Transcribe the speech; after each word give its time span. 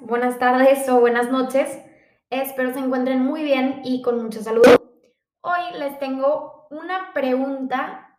buenas 0.00 0.38
tardes 0.38 0.88
o 0.88 0.98
buenas 1.00 1.30
noches. 1.30 1.78
Espero 2.30 2.72
se 2.72 2.78
encuentren 2.78 3.20
muy 3.20 3.42
bien 3.42 3.82
y 3.84 4.00
con 4.00 4.22
mucha 4.22 4.42
salud. 4.42 4.64
Hoy 5.42 5.78
les 5.78 5.98
tengo 5.98 6.68
una 6.70 7.12
pregunta 7.12 8.18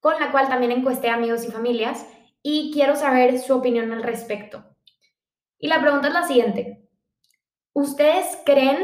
con 0.00 0.18
la 0.18 0.32
cual 0.32 0.48
también 0.48 0.72
encuesté 0.72 1.08
amigos 1.08 1.44
y 1.44 1.52
familias 1.52 2.04
y 2.42 2.72
quiero 2.72 2.96
saber 2.96 3.38
su 3.38 3.54
opinión 3.54 3.92
al 3.92 4.02
respecto. 4.02 4.64
Y 5.60 5.68
la 5.68 5.80
pregunta 5.80 6.08
es 6.08 6.14
la 6.14 6.26
siguiente. 6.26 6.88
¿Ustedes 7.74 8.38
creen 8.44 8.78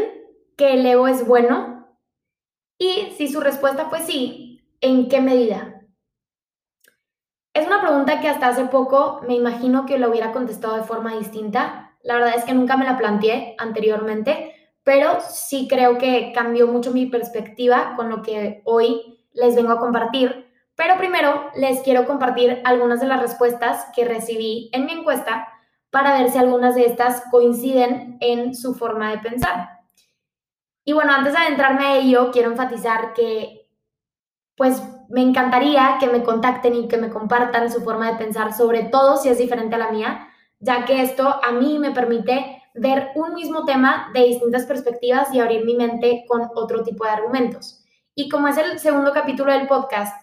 que 0.57 0.75
el 0.75 0.87
ego 0.87 1.09
es 1.09 1.27
bueno? 1.27 1.99
Y 2.79 3.13
si 3.17 3.27
su 3.27 3.41
respuesta 3.41 3.87
fue 3.89 4.03
sí, 4.03 4.61
¿en 4.81 5.09
qué 5.09 5.21
medida? 5.21 5.83
Es 7.55 7.67
una 7.67 7.81
pregunta 7.81 8.21
que 8.21 8.29
hasta 8.29 8.47
hace 8.47 8.67
poco 8.67 9.21
me 9.27 9.35
imagino 9.35 9.85
que 9.85 9.99
lo 9.99 10.11
hubiera 10.11 10.31
contestado 10.31 10.77
de 10.77 10.85
forma 10.85 11.17
distinta. 11.17 11.88
La 12.03 12.15
verdad 12.15 12.35
es 12.37 12.45
que 12.45 12.55
nunca 12.55 12.77
me 12.77 12.85
la 12.85 12.97
planteé 12.97 13.55
anteriormente, 13.59 14.55
pero 14.83 15.19
sí 15.21 15.67
creo 15.69 15.99
que 15.99 16.33
cambió 16.35 16.67
mucho 16.67 16.93
mi 16.93 17.07
perspectiva 17.07 17.95
con 17.97 18.09
lo 18.09 18.23
que 18.23 18.63
hoy 18.65 19.25
les 19.33 19.55
vengo 19.55 19.73
a 19.73 19.79
compartir. 19.79 20.47
Pero 20.75 20.97
primero 20.97 21.51
les 21.57 21.81
quiero 21.83 22.07
compartir 22.07 22.63
algunas 22.65 23.01
de 23.01 23.07
las 23.07 23.21
respuestas 23.21 23.87
que 23.95 24.05
recibí 24.05 24.71
en 24.73 24.87
mi 24.87 24.93
encuesta 24.93 25.49
para 25.91 26.19
ver 26.19 26.31
si 26.31 26.39
algunas 26.39 26.75
de 26.75 26.87
estas 26.87 27.25
coinciden 27.31 28.17
en 28.21 28.55
su 28.55 28.75
forma 28.75 29.11
de 29.11 29.19
pensar. 29.19 29.69
Y 30.85 30.93
bueno, 30.93 31.13
antes 31.13 31.33
de 31.33 31.39
adentrarme 31.41 31.85
a 31.85 31.97
ello, 31.97 32.31
quiero 32.33 32.51
enfatizar 32.51 33.13
que 33.13 33.69
pues 34.57 34.83
me 35.09 35.23
encantaría 35.23 35.97
que 36.01 36.09
me 36.09 36.23
contacten 36.23 36.75
y 36.75 36.89
que 36.89 36.97
me 36.97 37.11
compartan 37.11 37.71
su 37.71 37.81
forma 37.83 38.11
de 38.11 38.19
pensar, 38.19 38.53
sobre 38.53 38.85
todo 38.85 39.17
si 39.17 39.29
es 39.29 39.39
diferente 39.39 39.77
a 39.77 39.79
la 39.79 39.91
mía, 39.91 40.28
ya 40.61 40.85
que 40.85 41.03
esto 41.03 41.41
a 41.43 41.53
mí 41.53 41.79
me 41.79 41.93
permite 41.93 42.63
ver 42.75 43.11
un 43.15 43.35
mismo 43.35 43.65
tema 43.65 44.11
de 44.15 44.25
distintas 44.25 44.67
perspectivas 44.67 45.33
y 45.33 45.41
abrir 45.41 45.65
mi 45.65 45.75
mente 45.75 46.25
con 46.29 46.49
otro 46.55 46.83
tipo 46.83 47.05
de 47.05 47.11
argumentos. 47.11 47.85
Y 48.15 48.29
como 48.29 48.49
es 48.49 48.57
el 48.59 48.79
segundo 48.79 49.13
capítulo 49.13 49.53
del 49.53 49.67
podcast, 49.67 50.15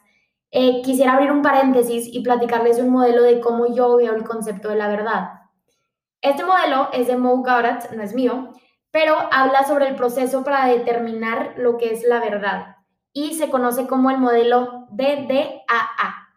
eh, 0.51 0.81
quisiera 0.83 1.13
abrir 1.13 1.31
un 1.31 1.41
paréntesis 1.41 2.07
y 2.11 2.21
platicarles 2.21 2.79
un 2.79 2.89
modelo 2.89 3.23
de 3.23 3.39
cómo 3.39 3.73
yo 3.73 3.97
veo 3.97 4.13
el 4.13 4.23
concepto 4.23 4.69
de 4.69 4.75
la 4.75 4.87
verdad. 4.87 5.29
Este 6.21 6.43
modelo 6.43 6.89
es 6.93 7.07
de 7.07 7.17
Mo 7.17 7.41
Gaurat, 7.41 7.91
no 7.91 8.03
es 8.03 8.13
mío, 8.13 8.53
pero 8.91 9.15
habla 9.31 9.63
sobre 9.65 9.87
el 9.87 9.95
proceso 9.95 10.43
para 10.43 10.67
determinar 10.67 11.53
lo 11.57 11.77
que 11.77 11.91
es 11.91 12.03
la 12.03 12.19
verdad 12.19 12.75
y 13.15 13.35
se 13.35 13.49
conoce 13.49 13.87
como 13.87 14.11
el 14.11 14.17
modelo 14.17 14.87
DDAA. 14.91 16.27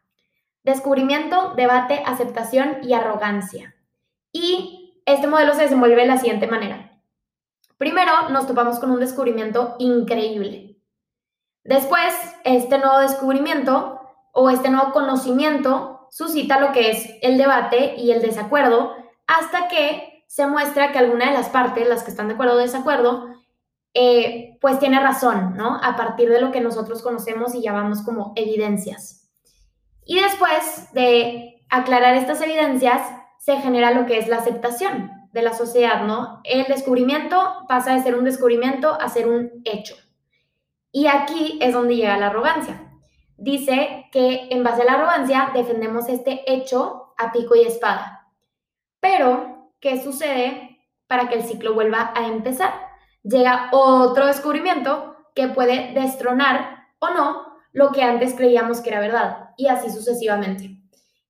Descubrimiento, 0.62 1.54
debate, 1.56 2.02
aceptación 2.06 2.78
y 2.82 2.94
arrogancia. 2.94 3.74
Y 4.33 5.03
este 5.07 5.27
modelo 5.27 5.55
se 5.55 5.62
desenvuelve 5.62 6.03
de 6.03 6.09
la 6.09 6.19
siguiente 6.19 6.47
manera. 6.47 7.01
Primero 7.79 8.29
nos 8.31 8.47
topamos 8.47 8.79
con 8.79 8.91
un 8.91 9.01
descubrimiento 9.01 9.77
increíble. 9.79 10.77
Después, 11.65 12.15
este 12.45 12.79
nuevo 12.79 12.99
descubrimiento 12.99 14.01
o 14.33 14.51
este 14.51 14.71
nuevo 14.71 14.93
conocimiento 14.93 16.06
suscita 16.11 16.61
lo 16.61 16.73
que 16.73 16.91
es 16.91 17.11
el 17.23 17.39
debate 17.39 17.95
y 17.97 18.11
el 18.11 18.23
desacuerdo 18.23 18.95
hasta 19.27 19.69
que 19.69 20.25
se 20.27 20.47
muestra 20.47 20.93
que 20.93 20.99
alguna 20.99 21.27
de 21.27 21.33
las 21.33 21.49
partes, 21.49 21.89
las 21.89 22.03
que 22.03 22.11
están 22.11 22.29
de 22.29 22.34
acuerdo 22.34 22.55
o 22.55 22.59
desacuerdo, 22.59 23.29
eh, 23.95 24.59
pues 24.61 24.79
tiene 24.79 25.01
razón, 25.01 25.56
¿no? 25.56 25.81
A 25.83 25.97
partir 25.97 26.29
de 26.29 26.41
lo 26.41 26.53
que 26.53 26.61
nosotros 26.61 27.03
conocemos 27.03 27.55
y 27.55 27.62
llamamos 27.62 28.03
como 28.03 28.33
evidencias. 28.37 29.29
Y 30.05 30.21
después 30.21 30.93
de 30.93 31.65
aclarar 31.69 32.15
estas 32.15 32.41
evidencias, 32.41 33.03
se 33.38 33.56
genera 33.59 33.91
lo 33.93 34.06
que 34.06 34.19
es 34.19 34.28
la 34.28 34.37
aceptación 34.37 35.10
de 35.32 35.43
la 35.43 35.54
sociedad, 35.54 36.04
¿no? 36.04 36.41
El 36.44 36.65
descubrimiento 36.65 37.65
pasa 37.69 37.94
de 37.94 38.03
ser 38.03 38.15
un 38.15 38.25
descubrimiento 38.25 38.99
a 39.00 39.09
ser 39.09 39.28
un 39.28 39.50
hecho. 39.65 39.94
Y 40.93 41.06
aquí 41.06 41.59
es 41.60 41.72
donde 41.72 41.97
llega 41.97 42.16
la 42.16 42.28
arrogancia. 42.28 42.93
Dice 43.37 44.06
que 44.10 44.49
en 44.50 44.65
base 44.65 44.82
a 44.82 44.84
la 44.84 44.94
arrogancia 44.94 45.50
defendemos 45.54 46.09
este 46.09 46.43
hecho 46.53 47.15
a 47.16 47.31
pico 47.32 47.54
y 47.54 47.62
espada. 47.62 48.26
Pero, 49.00 49.72
¿qué 49.81 50.03
sucede 50.03 50.81
para 51.06 51.28
que 51.28 51.37
el 51.37 51.44
ciclo 51.44 51.75
vuelva 51.75 52.12
a 52.16 52.26
empezar? 52.26 52.88
llega 53.28 53.69
otro 53.72 54.26
descubrimiento 54.26 55.16
que 55.34 55.49
puede 55.49 55.93
destronar 55.93 56.87
o 56.99 57.10
no 57.10 57.47
lo 57.72 57.93
que 57.93 58.03
antes 58.03 58.34
creíamos 58.34 58.81
que 58.81 58.91
era 58.91 59.00
verdad 59.00 59.50
y 59.56 59.69
así 59.69 59.91
sucesivamente. 59.91 60.81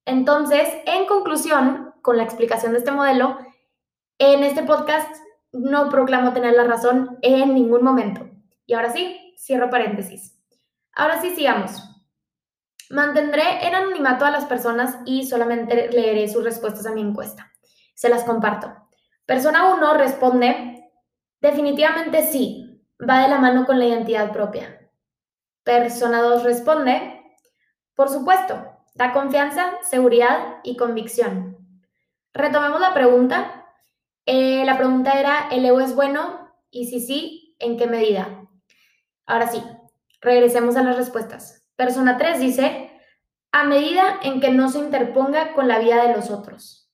Entonces, 0.04 0.68
en 0.86 1.06
conclusión, 1.06 1.87
con 2.02 2.16
la 2.16 2.24
explicación 2.24 2.72
de 2.72 2.78
este 2.78 2.90
modelo, 2.90 3.38
en 4.18 4.42
este 4.42 4.62
podcast 4.62 5.14
no 5.52 5.88
proclamo 5.88 6.32
tener 6.32 6.54
la 6.54 6.64
razón 6.64 7.18
en 7.22 7.54
ningún 7.54 7.82
momento. 7.82 8.28
Y 8.66 8.74
ahora 8.74 8.92
sí, 8.92 9.34
cierro 9.38 9.70
paréntesis. 9.70 10.38
Ahora 10.92 11.20
sí, 11.20 11.30
sigamos. 11.34 11.82
Mantendré 12.90 13.66
en 13.66 13.74
anonimato 13.74 14.24
a 14.24 14.30
las 14.30 14.46
personas 14.46 14.98
y 15.04 15.26
solamente 15.26 15.90
leeré 15.90 16.28
sus 16.28 16.44
respuestas 16.44 16.86
a 16.86 16.92
mi 16.92 17.00
encuesta. 17.00 17.52
Se 17.94 18.08
las 18.08 18.24
comparto. 18.24 18.74
Persona 19.26 19.74
1 19.74 19.94
responde 19.94 20.78
Definitivamente 21.40 22.24
sí, 22.24 22.84
va 23.00 23.22
de 23.22 23.28
la 23.28 23.38
mano 23.38 23.64
con 23.64 23.78
la 23.78 23.86
identidad 23.86 24.32
propia. 24.32 24.90
Persona 25.62 26.20
2 26.20 26.42
responde, 26.42 27.22
por 27.94 28.08
supuesto, 28.08 28.60
da 28.94 29.12
confianza, 29.12 29.70
seguridad 29.82 30.56
y 30.64 30.76
convicción. 30.76 31.47
Retomemos 32.38 32.80
la 32.80 32.94
pregunta. 32.94 33.66
Eh, 34.24 34.64
la 34.64 34.76
pregunta 34.76 35.18
era, 35.18 35.48
¿el 35.50 35.66
ego 35.66 35.80
es 35.80 35.96
bueno? 35.96 36.54
Y 36.70 36.86
si 36.86 37.00
sí, 37.00 37.56
¿en 37.58 37.76
qué 37.76 37.88
medida? 37.88 38.46
Ahora 39.26 39.48
sí, 39.48 39.60
regresemos 40.20 40.76
a 40.76 40.84
las 40.84 40.96
respuestas. 40.96 41.66
Persona 41.74 42.16
3 42.16 42.38
dice, 42.38 42.92
a 43.50 43.64
medida 43.64 44.20
en 44.22 44.40
que 44.40 44.52
no 44.52 44.68
se 44.68 44.78
interponga 44.78 45.52
con 45.52 45.66
la 45.66 45.80
vida 45.80 46.00
de 46.06 46.14
los 46.14 46.30
otros. 46.30 46.88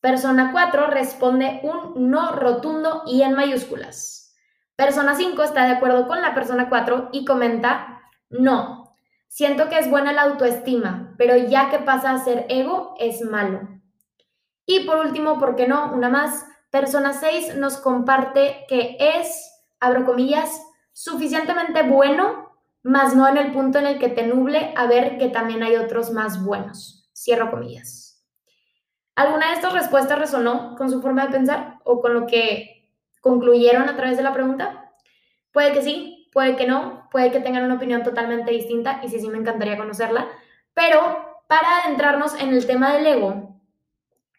Persona 0.00 0.50
4 0.50 0.88
responde 0.88 1.60
un 1.62 2.10
no 2.10 2.32
rotundo 2.32 3.04
y 3.06 3.22
en 3.22 3.34
mayúsculas. 3.34 4.34
Persona 4.74 5.14
5 5.14 5.40
está 5.44 5.66
de 5.66 5.74
acuerdo 5.74 6.08
con 6.08 6.20
la 6.20 6.34
persona 6.34 6.68
4 6.68 7.10
y 7.12 7.24
comenta, 7.24 8.02
no, 8.28 8.92
siento 9.28 9.68
que 9.68 9.78
es 9.78 9.88
buena 9.88 10.12
la 10.12 10.22
autoestima, 10.22 11.14
pero 11.16 11.36
ya 11.36 11.70
que 11.70 11.78
pasa 11.78 12.10
a 12.10 12.18
ser 12.18 12.46
ego, 12.48 12.96
es 12.98 13.22
malo. 13.22 13.73
Y 14.66 14.80
por 14.80 14.98
último, 14.98 15.38
¿por 15.38 15.56
qué 15.56 15.66
no? 15.68 15.92
Una 15.92 16.08
más. 16.08 16.46
Persona 16.70 17.12
6 17.12 17.56
nos 17.56 17.76
comparte 17.76 18.64
que 18.68 18.96
es, 18.98 19.62
abro 19.78 20.04
comillas, 20.04 20.60
suficientemente 20.92 21.82
bueno, 21.82 22.52
mas 22.82 23.14
no 23.14 23.28
en 23.28 23.36
el 23.36 23.52
punto 23.52 23.78
en 23.78 23.86
el 23.86 23.98
que 23.98 24.08
te 24.08 24.26
nuble 24.26 24.74
a 24.76 24.86
ver 24.86 25.16
que 25.18 25.28
también 25.28 25.62
hay 25.62 25.76
otros 25.76 26.10
más 26.10 26.44
buenos. 26.44 27.08
Cierro 27.14 27.50
comillas. 27.50 28.04
¿Alguna 29.14 29.48
de 29.48 29.54
estas 29.54 29.72
respuestas 29.72 30.18
resonó 30.18 30.74
con 30.76 30.90
su 30.90 31.00
forma 31.00 31.26
de 31.26 31.32
pensar 31.32 31.78
o 31.84 32.00
con 32.00 32.14
lo 32.14 32.26
que 32.26 32.90
concluyeron 33.20 33.88
a 33.88 33.96
través 33.96 34.16
de 34.16 34.24
la 34.24 34.32
pregunta? 34.32 34.92
Puede 35.52 35.72
que 35.72 35.82
sí, 35.82 36.28
puede 36.32 36.56
que 36.56 36.66
no, 36.66 37.08
puede 37.12 37.30
que 37.30 37.38
tengan 37.38 37.64
una 37.64 37.76
opinión 37.76 38.02
totalmente 38.02 38.50
distinta 38.50 39.00
y 39.04 39.08
sí, 39.08 39.20
sí 39.20 39.28
me 39.28 39.38
encantaría 39.38 39.78
conocerla. 39.78 40.28
Pero 40.74 41.00
para 41.46 41.84
adentrarnos 41.84 42.34
en 42.40 42.48
el 42.48 42.66
tema 42.66 42.92
del 42.92 43.06
ego, 43.06 43.53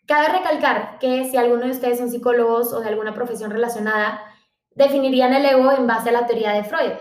cabe 0.06 0.30
recalcar 0.30 0.98
que 1.00 1.26
si 1.30 1.38
alguno 1.38 1.66
de 1.66 1.72
ustedes 1.72 1.98
son 1.98 2.10
psicólogos 2.10 2.74
o 2.74 2.80
de 2.80 2.90
alguna 2.90 3.14
profesión 3.14 3.52
relacionada, 3.52 4.22
definirían 4.72 5.34
el 5.34 5.46
ego 5.46 5.72
en 5.72 5.88
base 5.88 6.10
a 6.10 6.14
la 6.14 6.28
teoría 6.28 6.52
de 6.52 6.64
Freud. 6.64 6.92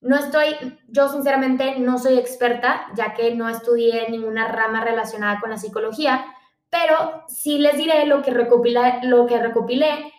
No 0.00 0.16
estoy, 0.16 0.78
yo 0.88 1.08
sinceramente 1.08 1.78
no 1.78 1.98
soy 1.98 2.18
experta, 2.18 2.86
ya 2.94 3.14
que 3.14 3.34
no 3.34 3.48
estudié 3.48 4.08
ninguna 4.10 4.48
rama 4.48 4.84
relacionada 4.84 5.40
con 5.40 5.50
la 5.50 5.58
psicología, 5.58 6.24
pero 6.70 7.24
sí 7.28 7.58
les 7.58 7.76
diré 7.76 8.06
lo 8.06 8.22
que, 8.22 8.32
recopilé, 8.32 9.00
lo 9.04 9.26
que 9.26 9.38
recopilé 9.38 10.12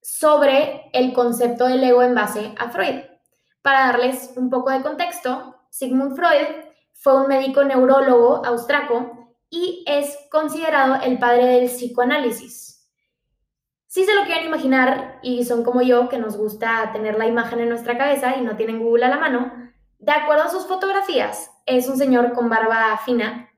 sobre 0.00 0.88
el 0.92 1.12
concepto 1.12 1.66
del 1.66 1.84
ego 1.84 2.02
en 2.02 2.14
base 2.14 2.54
a 2.56 2.70
Freud. 2.70 3.00
Para 3.60 3.88
darles 3.88 4.32
un 4.36 4.48
poco 4.48 4.70
de 4.70 4.80
contexto, 4.80 5.56
Sigmund 5.68 6.16
Freud 6.16 6.64
fue 6.94 7.20
un 7.20 7.28
médico 7.28 7.62
neurólogo 7.62 8.44
austraco 8.46 9.19
y 9.50 9.84
es 9.86 10.16
considerado 10.30 11.02
el 11.02 11.18
padre 11.18 11.46
del 11.46 11.66
psicoanálisis. 11.66 12.88
Si 13.86 14.04
se 14.04 14.14
lo 14.14 14.24
quieren 14.24 14.46
imaginar 14.46 15.18
y 15.22 15.44
son 15.44 15.64
como 15.64 15.82
yo, 15.82 16.08
que 16.08 16.18
nos 16.18 16.36
gusta 16.36 16.90
tener 16.92 17.18
la 17.18 17.26
imagen 17.26 17.60
en 17.60 17.68
nuestra 17.68 17.98
cabeza 17.98 18.36
y 18.36 18.40
no 18.42 18.56
tienen 18.56 18.78
Google 18.78 19.06
a 19.06 19.10
la 19.10 19.18
mano, 19.18 19.52
de 19.98 20.12
acuerdo 20.12 20.44
a 20.44 20.48
sus 20.48 20.66
fotografías, 20.66 21.50
es 21.66 21.88
un 21.88 21.98
señor 21.98 22.32
con 22.32 22.48
barba 22.48 22.98
fina, 23.04 23.50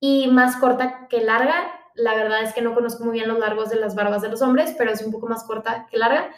y 0.00 0.28
más 0.28 0.56
corta 0.56 1.06
que 1.08 1.20
larga. 1.20 1.70
La 1.94 2.14
verdad 2.14 2.42
es 2.42 2.54
que 2.54 2.62
no 2.62 2.74
conozco 2.74 3.04
muy 3.04 3.12
bien 3.12 3.28
los 3.28 3.38
largos 3.38 3.68
de 3.68 3.76
las 3.76 3.94
barbas 3.94 4.22
de 4.22 4.30
los 4.30 4.42
hombres, 4.42 4.74
pero 4.76 4.90
es 4.90 5.02
un 5.02 5.12
poco 5.12 5.28
más 5.28 5.44
corta 5.44 5.86
que 5.90 5.98
larga. 5.98 6.30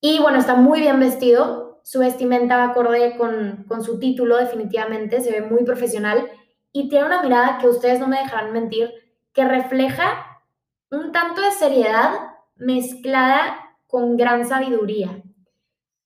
Y 0.00 0.18
bueno, 0.18 0.38
está 0.38 0.54
muy 0.54 0.80
bien 0.80 0.98
vestido. 0.98 1.80
Su 1.84 2.00
vestimenta 2.00 2.64
acorde 2.64 3.16
con, 3.16 3.64
con 3.68 3.84
su 3.84 4.00
título, 4.00 4.38
definitivamente. 4.38 5.20
Se 5.20 5.30
ve 5.30 5.42
muy 5.42 5.62
profesional 5.64 6.28
y 6.76 6.90
tiene 6.90 7.06
una 7.06 7.22
mirada 7.22 7.56
que 7.56 7.68
ustedes 7.68 7.98
no 7.98 8.06
me 8.06 8.18
dejarán 8.18 8.52
mentir, 8.52 8.92
que 9.32 9.46
refleja 9.46 10.42
un 10.90 11.10
tanto 11.10 11.40
de 11.40 11.50
seriedad 11.50 12.10
mezclada 12.56 13.78
con 13.86 14.18
gran 14.18 14.46
sabiduría. 14.46 15.22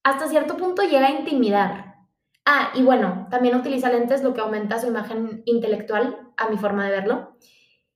Hasta 0.05 0.28
cierto 0.28 0.56
punto 0.56 0.82
llega 0.82 1.08
a 1.08 1.11
intimidar. 1.11 1.96
Ah, 2.44 2.70
y 2.75 2.82
bueno, 2.82 3.26
también 3.32 3.56
utiliza 3.56 3.90
lentes, 3.90 4.22
lo 4.22 4.32
que 4.32 4.43
aumenta 4.43 4.78
su 4.78 4.87
imagen 4.87 5.43
intelectual, 5.44 6.31
a 6.37 6.49
mi 6.49 6.56
forma 6.56 6.84
de 6.84 6.93
verlo. 6.93 7.37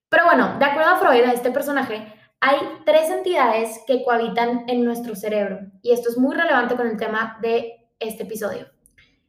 Pero 0.09 0.25
bueno, 0.25 0.59
de 0.59 0.65
acuerdo 0.65 0.91
a 0.91 0.99
Freud, 0.99 1.29
a 1.29 1.33
este 1.33 1.53
personaje, 1.53 2.13
hay 2.41 2.59
tres 2.85 3.09
entidades 3.09 3.85
que 3.87 4.03
cohabitan 4.03 4.65
en 4.67 4.85
nuestro 4.85 5.15
cerebro. 5.15 5.61
Y 5.81 5.93
esto 5.93 6.09
es 6.09 6.19
muy 6.19 6.35
relevante 6.35 6.75
con 6.75 6.89
el 6.89 6.97
tema 6.97 7.39
de 7.41 7.87
este 8.01 8.25
episodio. 8.25 8.67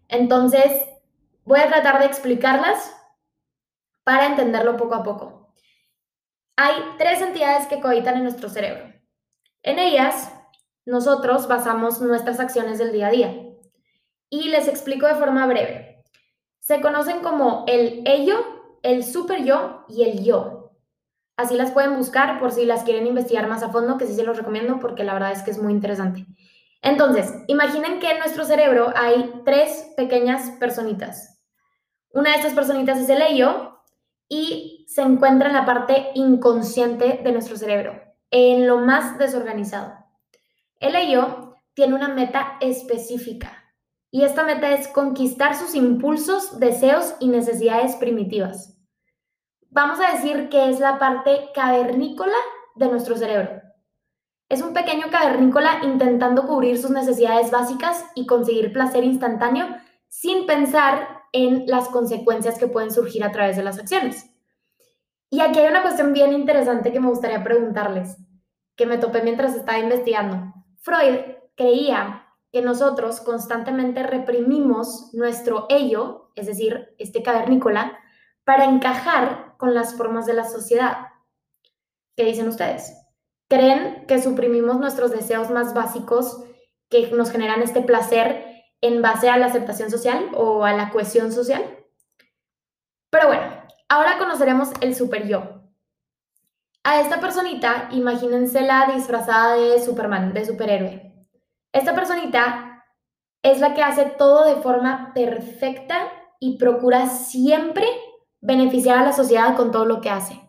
Entonces, 0.08 0.72
voy 1.44 1.60
a 1.60 1.68
tratar 1.68 2.00
de 2.00 2.06
explicarlas 2.08 2.92
para 4.06 4.28
entenderlo 4.28 4.78
poco 4.78 4.96
a 4.96 5.04
poco. 5.04 5.54
Hay 6.56 6.76
tres 6.98 7.22
entidades 7.22 7.68
que 7.68 7.82
cohabitan 7.82 8.16
en 8.16 8.24
nuestro 8.24 8.48
cerebro. 8.48 8.86
En 9.62 9.80
ellas, 9.80 10.32
nosotros 10.86 11.50
basamos 11.50 12.00
nuestras 12.00 12.40
acciones 12.40 12.78
del 12.78 12.94
día 12.94 13.08
a 13.08 13.12
día. 13.12 13.36
Y 14.30 14.50
les 14.50 14.70
explico 14.70 15.08
de 15.08 15.16
forma 15.16 15.46
breve. 15.48 16.04
Se 16.60 16.80
conocen 16.80 17.20
como 17.20 17.66
el 17.68 18.04
ello, 18.06 18.38
el 18.84 19.04
super 19.04 19.44
yo 19.44 19.86
y 19.90 20.04
el 20.04 20.24
yo. 20.24 20.72
Así 21.36 21.56
las 21.56 21.72
pueden 21.72 21.98
buscar 21.98 22.40
por 22.40 22.52
si 22.52 22.66
las 22.66 22.84
quieren 22.84 23.08
investigar 23.08 23.48
más 23.48 23.64
a 23.64 23.70
fondo, 23.70 23.98
que 23.98 24.06
sí 24.06 24.16
se 24.16 24.24
los 24.24 24.38
recomiendo 24.38 24.80
porque 24.80 25.04
la 25.04 25.14
verdad 25.14 25.32
es 25.32 25.42
que 25.42 25.52
es 25.52 25.62
muy 25.62 25.74
interesante. 25.74 26.26
Entonces, 26.82 27.34
imaginen 27.48 28.00
que 28.00 28.12
en 28.12 28.20
nuestro 28.20 28.46
cerebro 28.46 28.94
hay 28.96 29.42
tres 29.44 29.92
pequeñas 29.98 30.52
personitas. 30.60 31.44
Una 32.12 32.30
de 32.32 32.38
estas 32.38 32.54
personitas 32.54 33.00
es 33.00 33.10
el 33.10 33.22
ello 33.24 33.75
y 34.28 34.86
se 34.88 35.02
encuentra 35.02 35.48
en 35.50 35.56
la 35.56 35.66
parte 35.66 36.10
inconsciente 36.16 37.22
de 37.24 37.32
nuestro 37.32 37.58
cerebro, 37.58 38.02
en 38.32 38.68
lo 38.68 38.80
más 38.80 39.18
desorganizado. 39.18 39.94
El 40.80 40.96
ello 40.96 41.58
tiene 41.74 41.96
una 41.96 42.10
meta 42.10 42.58
específica 42.62 43.64
y 44.12 44.24
esta 44.24 44.44
meta 44.44 44.72
es 44.72 44.88
conquistar 44.88 45.56
sus 45.56 45.76
impulsos, 45.76 46.60
deseos 46.60 47.16
y 47.20 47.28
necesidades 47.28 47.96
primitivas 47.96 48.76
vamos 49.76 50.00
a 50.00 50.14
decir 50.14 50.48
que 50.48 50.70
es 50.70 50.80
la 50.80 50.98
parte 50.98 51.50
cavernícola 51.54 52.38
de 52.76 52.88
nuestro 52.88 53.18
cerebro. 53.18 53.62
Es 54.48 54.62
un 54.62 54.74
pequeño 54.74 55.08
cavernícola 55.12 55.82
intentando 55.84 56.48
cubrir 56.48 56.78
sus 56.78 56.92
necesidades 56.92 57.52
básicas 57.52 58.06
y 58.16 58.26
conseguir 58.26 58.72
placer 58.72 59.04
instantáneo 59.04 59.68
sin 60.08 60.46
pensar 60.46 61.15
en 61.36 61.68
las 61.68 61.90
consecuencias 61.90 62.58
que 62.58 62.68
pueden 62.68 62.92
surgir 62.92 63.22
a 63.22 63.32
través 63.34 63.58
de 63.58 63.64
las 63.64 63.78
acciones. 63.78 64.32
Y 65.30 65.42
aquí 65.42 65.60
hay 65.60 65.68
una 65.68 65.82
cuestión 65.82 66.14
bien 66.14 66.32
interesante 66.32 66.94
que 66.94 67.02
me 67.02 67.10
gustaría 67.10 67.44
preguntarles, 67.44 68.16
que 68.78 68.86
me 68.86 68.98
topé 68.98 69.22
mientras 69.22 69.54
estaba 69.54 69.78
investigando. 69.78 70.54
Freud 70.80 71.18
creía 71.58 72.26
que 72.54 72.62
nosotros 72.62 73.20
constantemente 73.20 74.02
reprimimos 74.02 75.14
nuestro 75.14 75.66
ello, 75.68 76.32
es 76.36 76.46
decir, 76.46 76.96
este 77.00 77.22
cavernícola, 77.22 78.00
para 78.46 78.64
encajar 78.64 79.56
con 79.58 79.74
las 79.74 79.98
formas 79.98 80.26
de 80.26 80.36
la 80.36 80.46
sociedad. 80.46 81.08
¿Qué 82.16 82.24
dicen 82.24 82.48
ustedes? 82.48 82.96
¿Creen 83.50 84.06
que 84.08 84.22
suprimimos 84.22 84.80
nuestros 84.80 85.12
deseos 85.12 85.50
más 85.50 85.74
básicos 85.74 86.46
que 86.88 87.12
nos 87.12 87.30
generan 87.30 87.62
este 87.62 87.82
placer 87.82 88.55
en 88.82 89.02
base 89.02 89.30
a 89.30 89.38
la 89.38 89.48
aceptación 89.48 89.90
social 89.90 90.30
o 90.36 90.64
a 90.64 90.74
la 90.74 90.90
cohesión 90.90 91.32
social? 91.32 91.64
Pero 93.10 93.28
bueno, 93.28 93.44
ahora 93.90 94.18
conoceremos 94.18 94.72
el 94.82 94.96
super 94.96 95.28
yo. 95.28 95.62
A 96.84 97.02
esta 97.02 97.20
personita, 97.20 97.90
imagínensela 97.92 98.92
disfrazada 98.94 99.56
de 99.56 99.82
Superman, 99.82 100.34
de 100.34 100.46
superhéroe. 100.46 101.14
Esta 101.72 101.96
personita 101.96 102.86
es 103.42 103.60
la 103.60 103.74
que 103.74 103.82
hace 103.82 104.06
todo 104.06 104.46
de 104.46 104.62
forma 104.62 105.12
perfecta 105.14 106.12
y 106.40 106.58
procura 106.58 107.08
siempre 107.08 107.88
beneficiar 108.42 109.00
a 109.00 109.04
la 109.04 109.14
sociedad 109.14 109.56
con 109.56 109.72
todo 109.72 109.86
lo 109.86 110.02
que 110.02 110.10
hace. 110.10 110.40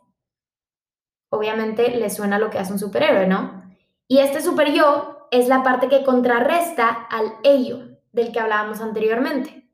Obviamente 1.31 1.91
le 1.97 2.11
suena 2.11 2.39
lo 2.39 2.51
que 2.51 2.59
hace 2.59 2.73
un 2.73 2.79
superhéroe, 2.79 3.27
¿no? 3.27 3.63
Y 4.07 4.19
este 4.19 4.41
super 4.41 4.73
yo 4.73 5.29
es 5.31 5.49
la 5.49 5.63
parte 5.63 5.89
que 5.89 6.05
contrarresta 6.05 6.89
al 6.89 7.33
ello 7.43 7.96
del 8.17 8.33
que 8.33 8.41
hablábamos 8.41 8.81
anteriormente. 8.81 9.71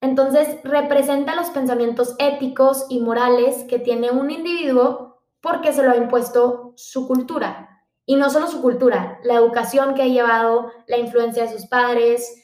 Entonces 0.00 0.56
representa 0.62 1.34
los 1.34 1.50
pensamientos 1.50 2.14
éticos 2.18 2.86
y 2.88 3.00
morales 3.00 3.64
que 3.64 3.80
tiene 3.80 4.10
un 4.10 4.30
individuo 4.30 5.20
porque 5.40 5.72
se 5.72 5.82
lo 5.82 5.90
ha 5.90 5.96
impuesto 5.96 6.72
su 6.76 7.08
cultura. 7.08 7.84
Y 8.06 8.14
no 8.14 8.30
solo 8.30 8.46
su 8.46 8.62
cultura, 8.62 9.18
la 9.24 9.34
educación 9.34 9.94
que 9.94 10.02
ha 10.02 10.06
llevado, 10.06 10.70
la 10.86 10.96
influencia 10.98 11.42
de 11.42 11.52
sus 11.52 11.66
padres, 11.66 12.40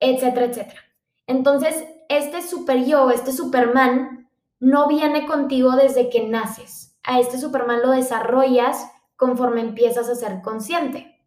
etcétera, 0.00 0.46
etcétera. 0.46 0.82
Entonces, 1.26 1.84
este 2.10 2.42
super 2.42 2.84
yo, 2.84 3.10
este 3.10 3.32
Superman, 3.32 4.28
no 4.60 4.86
viene 4.86 5.26
contigo 5.26 5.76
desde 5.76 6.10
que 6.10 6.28
naces. 6.28 6.98
A 7.04 7.20
este 7.20 7.38
Superman 7.38 7.80
lo 7.80 7.90
desarrollas 7.92 8.86
conforme 9.16 9.62
empiezas 9.62 10.10
a 10.10 10.14
ser 10.14 10.42
consciente. 10.42 11.17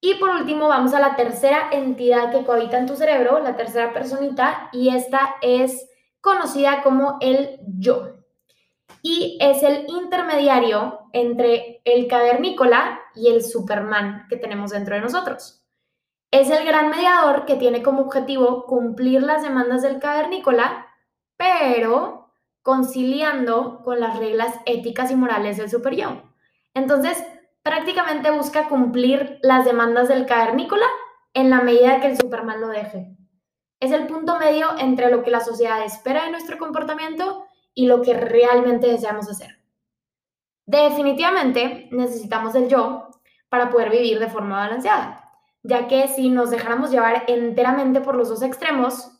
Y 0.00 0.14
por 0.14 0.30
último, 0.30 0.68
vamos 0.68 0.92
a 0.94 1.00
la 1.00 1.16
tercera 1.16 1.70
entidad 1.72 2.30
que 2.30 2.44
cohabita 2.44 2.78
en 2.78 2.86
tu 2.86 2.96
cerebro, 2.96 3.38
la 3.40 3.56
tercera 3.56 3.92
personita, 3.92 4.68
y 4.72 4.94
esta 4.94 5.36
es 5.40 5.88
conocida 6.20 6.82
como 6.82 7.16
el 7.20 7.58
yo. 7.78 8.16
Y 9.02 9.38
es 9.40 9.62
el 9.62 9.86
intermediario 9.88 11.00
entre 11.12 11.80
el 11.84 12.06
cavernícola 12.06 13.00
y 13.14 13.28
el 13.28 13.42
Superman 13.42 14.26
que 14.28 14.36
tenemos 14.36 14.70
dentro 14.70 14.94
de 14.94 15.02
nosotros. 15.02 15.62
Es 16.30 16.50
el 16.50 16.66
gran 16.66 16.90
mediador 16.90 17.44
que 17.46 17.56
tiene 17.56 17.82
como 17.82 18.02
objetivo 18.02 18.64
cumplir 18.66 19.22
las 19.22 19.42
demandas 19.42 19.82
del 19.82 20.00
cavernícola 20.00 20.86
pero 21.36 22.32
conciliando 22.62 23.82
con 23.82 24.00
las 24.00 24.18
reglas 24.18 24.54
éticas 24.66 25.10
y 25.10 25.16
morales 25.16 25.58
del 25.58 25.70
super. 25.70 25.94
Entonces, 26.72 27.22
prácticamente 27.64 28.30
busca 28.30 28.68
cumplir 28.68 29.38
las 29.42 29.64
demandas 29.64 30.08
del 30.08 30.26
cavernícola 30.26 30.86
en 31.32 31.50
la 31.50 31.62
medida 31.62 32.00
que 32.00 32.08
el 32.08 32.16
Superman 32.16 32.60
lo 32.60 32.68
deje. 32.68 33.16
Es 33.80 33.90
el 33.90 34.06
punto 34.06 34.38
medio 34.38 34.78
entre 34.78 35.10
lo 35.10 35.24
que 35.24 35.30
la 35.30 35.40
sociedad 35.40 35.84
espera 35.84 36.24
de 36.24 36.30
nuestro 36.30 36.58
comportamiento 36.58 37.46
y 37.74 37.86
lo 37.86 38.02
que 38.02 38.14
realmente 38.14 38.86
deseamos 38.86 39.28
hacer. 39.28 39.58
Definitivamente 40.66 41.88
necesitamos 41.90 42.52
del 42.52 42.68
yo 42.68 43.10
para 43.48 43.70
poder 43.70 43.90
vivir 43.90 44.18
de 44.18 44.28
forma 44.28 44.58
balanceada, 44.58 45.32
ya 45.62 45.88
que 45.88 46.06
si 46.08 46.28
nos 46.28 46.50
dejáramos 46.50 46.90
llevar 46.90 47.24
enteramente 47.28 48.00
por 48.00 48.14
los 48.14 48.28
dos 48.28 48.42
extremos, 48.42 49.10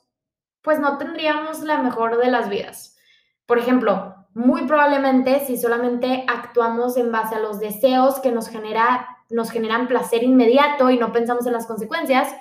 pues 0.62 0.78
no 0.78 0.98
tendríamos 0.98 1.60
la 1.60 1.78
mejor 1.78 2.18
de 2.18 2.30
las 2.30 2.48
vidas. 2.48 2.98
Por 3.46 3.58
ejemplo, 3.58 4.23
muy 4.34 4.66
probablemente 4.66 5.46
si 5.46 5.56
solamente 5.56 6.24
actuamos 6.28 6.96
en 6.96 7.12
base 7.12 7.36
a 7.36 7.40
los 7.40 7.60
deseos 7.60 8.18
que 8.18 8.32
nos, 8.32 8.48
genera, 8.48 9.06
nos 9.30 9.50
generan 9.50 9.86
placer 9.86 10.24
inmediato 10.24 10.90
y 10.90 10.98
no 10.98 11.12
pensamos 11.12 11.46
en 11.46 11.52
las 11.52 11.66
consecuencias, 11.66 12.34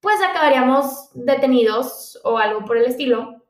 pues 0.00 0.16
acabaríamos 0.22 1.10
detenidos 1.14 2.18
o 2.24 2.38
algo 2.38 2.64
por 2.64 2.78
el 2.78 2.86
estilo. 2.86 3.42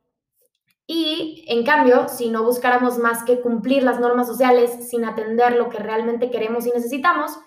Y 0.85 1.45
en 1.47 1.65
cambio, 1.65 2.07
si 2.09 2.29
no 2.29 2.43
buscáramos 2.43 2.97
más 2.97 3.23
que 3.23 3.41
cumplir 3.41 3.83
las 3.83 3.99
normas 3.99 4.27
sociales 4.27 4.89
sin 4.89 5.05
atender 5.05 5.53
lo 5.55 5.69
que 5.69 5.79
realmente 5.79 6.29
queremos 6.29 6.65
y 6.65 6.71
necesitamos, 6.71 7.37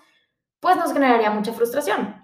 pues 0.59 0.75
nos 0.77 0.93
generaría 0.93 1.31
mucha 1.31 1.53
frustración. 1.53 2.15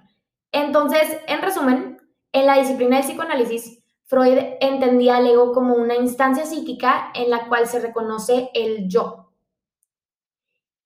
Entonces, 0.51 1.17
en 1.27 1.41
resumen, 1.41 2.01
en 2.31 2.45
la 2.45 2.57
disciplina 2.57 2.97
del 2.97 3.05
psicoanálisis, 3.05 3.76
Freud 4.07 4.37
entendía 4.61 5.17
al 5.17 5.27
ego 5.27 5.51
como 5.51 5.75
una 5.75 5.95
instancia 5.95 6.45
psíquica 6.45 7.11
en 7.13 7.29
la 7.29 7.47
cual 7.47 7.67
se 7.67 7.79
reconoce 7.79 8.49
el 8.53 8.87
yo. 8.87 9.33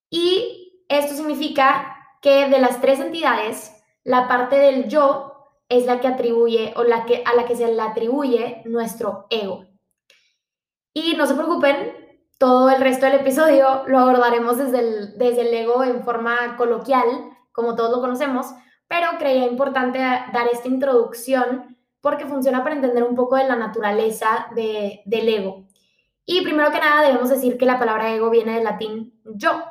Y 0.09 0.83
esto 0.89 1.13
significa 1.13 2.17
que 2.21 2.49
de 2.49 2.59
las 2.59 2.81
tres 2.81 2.99
entidades, 2.99 3.71
la 4.03 4.27
parte 4.27 4.57
del 4.57 4.89
yo 4.89 5.49
es 5.69 5.85
la 5.85 6.01
que 6.01 6.07
atribuye 6.07 6.73
o 6.75 6.83
la 6.83 7.05
que, 7.05 7.23
a 7.23 7.35
la 7.35 7.45
que 7.45 7.55
se 7.55 7.71
le 7.71 7.81
atribuye 7.81 8.63
nuestro 8.65 9.27
ego. 9.29 9.67
Y 10.91 11.15
no 11.15 11.27
se 11.27 11.35
preocupen, 11.35 11.93
todo 12.39 12.71
el 12.71 12.81
resto 12.81 13.05
del 13.05 13.19
episodio 13.19 13.83
lo 13.85 13.99
abordaremos 13.99 14.57
desde 14.57 14.79
el, 14.79 15.17
desde 15.19 15.41
el 15.41 15.53
ego 15.53 15.83
en 15.83 16.03
forma 16.03 16.57
coloquial, 16.57 17.05
como 17.51 17.75
todos 17.75 17.91
lo 17.91 18.01
conocemos, 18.01 18.47
pero 18.87 19.09
creía 19.19 19.45
importante 19.45 19.99
dar 19.99 20.47
esta 20.51 20.67
introducción 20.67 21.77
porque 22.01 22.25
funciona 22.25 22.63
para 22.63 22.75
entender 22.75 23.03
un 23.03 23.15
poco 23.15 23.35
de 23.35 23.47
la 23.47 23.55
naturaleza 23.55 24.47
del 24.55 25.29
ego. 25.29 25.65
Y 26.25 26.41
primero 26.41 26.71
que 26.71 26.79
nada 26.79 27.03
debemos 27.03 27.29
decir 27.29 27.57
que 27.57 27.65
la 27.65 27.79
palabra 27.79 28.13
ego 28.13 28.29
viene 28.29 28.55
del 28.55 28.63
latín 28.63 29.19
yo 29.23 29.63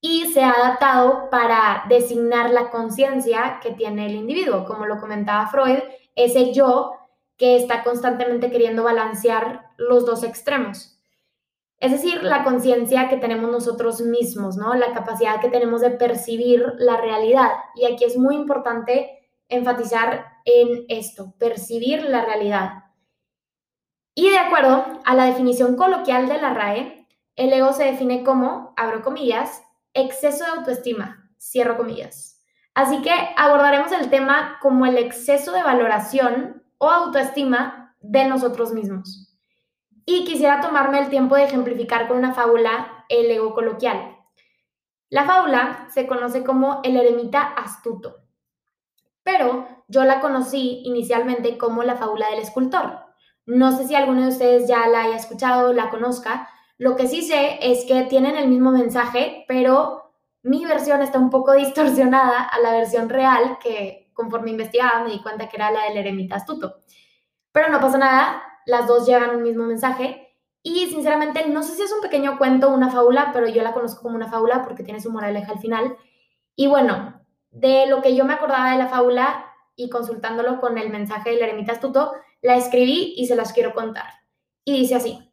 y 0.00 0.26
se 0.32 0.42
ha 0.42 0.50
adaptado 0.50 1.28
para 1.30 1.84
designar 1.88 2.50
la 2.50 2.70
conciencia 2.70 3.58
que 3.62 3.72
tiene 3.72 4.06
el 4.06 4.14
individuo. 4.14 4.64
Como 4.64 4.86
lo 4.86 5.00
comentaba 5.00 5.48
Freud, 5.48 5.78
ese 6.14 6.52
yo 6.52 6.92
que 7.36 7.56
está 7.56 7.84
constantemente 7.84 8.50
queriendo 8.50 8.84
balancear 8.84 9.70
los 9.76 10.06
dos 10.06 10.24
extremos. 10.24 10.98
Es 11.80 11.92
decir, 11.92 12.24
la 12.24 12.42
conciencia 12.42 13.08
que 13.08 13.16
tenemos 13.16 13.50
nosotros 13.50 14.00
mismos, 14.00 14.56
¿no? 14.56 14.74
La 14.74 14.92
capacidad 14.92 15.40
que 15.40 15.48
tenemos 15.48 15.80
de 15.80 15.90
percibir 15.90 16.74
la 16.78 17.00
realidad. 17.00 17.50
Y 17.76 17.86
aquí 17.86 18.04
es 18.04 18.16
muy 18.16 18.34
importante 18.34 19.17
enfatizar 19.48 20.38
en 20.44 20.84
esto, 20.88 21.34
percibir 21.38 22.02
la 22.04 22.24
realidad. 22.24 22.84
Y 24.14 24.30
de 24.30 24.38
acuerdo 24.38 24.84
a 25.04 25.14
la 25.14 25.26
definición 25.26 25.76
coloquial 25.76 26.28
de 26.28 26.40
la 26.40 26.52
RAE, 26.52 27.06
el 27.36 27.52
ego 27.52 27.72
se 27.72 27.84
define 27.84 28.24
como, 28.24 28.74
abro 28.76 29.02
comillas, 29.02 29.62
exceso 29.94 30.44
de 30.44 30.50
autoestima, 30.50 31.30
cierro 31.38 31.76
comillas. 31.76 32.42
Así 32.74 33.00
que 33.02 33.12
abordaremos 33.36 33.92
el 33.92 34.10
tema 34.10 34.58
como 34.60 34.86
el 34.86 34.98
exceso 34.98 35.52
de 35.52 35.62
valoración 35.62 36.62
o 36.78 36.90
autoestima 36.90 37.96
de 38.00 38.24
nosotros 38.26 38.72
mismos. 38.72 39.36
Y 40.04 40.24
quisiera 40.24 40.60
tomarme 40.60 40.98
el 41.00 41.10
tiempo 41.10 41.36
de 41.36 41.44
ejemplificar 41.44 42.08
con 42.08 42.16
una 42.16 42.34
fábula 42.34 43.04
el 43.08 43.30
ego 43.30 43.54
coloquial. 43.54 44.16
La 45.10 45.24
fábula 45.24 45.88
se 45.90 46.06
conoce 46.06 46.44
como 46.44 46.80
el 46.84 46.96
eremita 46.96 47.42
astuto, 47.42 48.16
pero 49.28 49.68
yo 49.88 50.04
la 50.04 50.20
conocí 50.20 50.80
inicialmente 50.86 51.58
como 51.58 51.82
la 51.82 51.96
fábula 51.96 52.30
del 52.30 52.38
escultor. 52.38 53.00
No 53.44 53.76
sé 53.76 53.86
si 53.86 53.94
alguno 53.94 54.22
de 54.22 54.28
ustedes 54.28 54.66
ya 54.66 54.88
la 54.88 55.02
haya 55.02 55.16
escuchado 55.16 55.74
la 55.74 55.90
conozca. 55.90 56.48
Lo 56.78 56.96
que 56.96 57.06
sí 57.06 57.20
sé 57.20 57.58
es 57.60 57.84
que 57.84 58.04
tienen 58.04 58.36
el 58.36 58.48
mismo 58.48 58.70
mensaje, 58.70 59.44
pero 59.46 60.14
mi 60.42 60.64
versión 60.64 61.02
está 61.02 61.18
un 61.18 61.28
poco 61.28 61.52
distorsionada 61.64 62.42
a 62.42 62.58
la 62.60 62.72
versión 62.72 63.10
real 63.10 63.58
que 63.62 64.10
conforme 64.14 64.50
investigaba 64.50 65.04
me 65.04 65.10
di 65.10 65.20
cuenta 65.20 65.46
que 65.46 65.56
era 65.56 65.70
la 65.70 65.84
del 65.84 65.98
eremita 65.98 66.36
astuto. 66.36 66.76
Pero 67.52 67.68
no 67.68 67.80
pasa 67.80 67.98
nada, 67.98 68.42
las 68.64 68.86
dos 68.86 69.06
llevan 69.06 69.36
un 69.36 69.42
mismo 69.42 69.64
mensaje. 69.64 70.38
Y 70.62 70.86
sinceramente, 70.86 71.46
no 71.48 71.62
sé 71.62 71.74
si 71.74 71.82
es 71.82 71.92
un 71.92 72.00
pequeño 72.00 72.38
cuento 72.38 72.68
o 72.70 72.74
una 72.74 72.90
fábula, 72.90 73.28
pero 73.34 73.46
yo 73.46 73.62
la 73.62 73.74
conozco 73.74 74.00
como 74.00 74.16
una 74.16 74.30
fábula 74.30 74.62
porque 74.62 74.84
tiene 74.84 75.02
su 75.02 75.12
moraleja 75.12 75.52
al 75.52 75.58
final. 75.58 75.98
Y 76.56 76.66
bueno, 76.66 77.17
de 77.58 77.86
lo 77.86 78.02
que 78.02 78.14
yo 78.14 78.24
me 78.24 78.34
acordaba 78.34 78.72
de 78.72 78.78
la 78.78 78.88
fábula 78.88 79.52
y 79.74 79.90
consultándolo 79.90 80.60
con 80.60 80.78
el 80.78 80.90
mensaje 80.90 81.30
del 81.30 81.42
eremita 81.42 81.72
astuto, 81.72 82.12
la 82.40 82.56
escribí 82.56 83.14
y 83.16 83.26
se 83.26 83.36
las 83.36 83.52
quiero 83.52 83.74
contar. 83.74 84.06
Y 84.64 84.78
dice 84.78 84.94
así, 84.94 85.30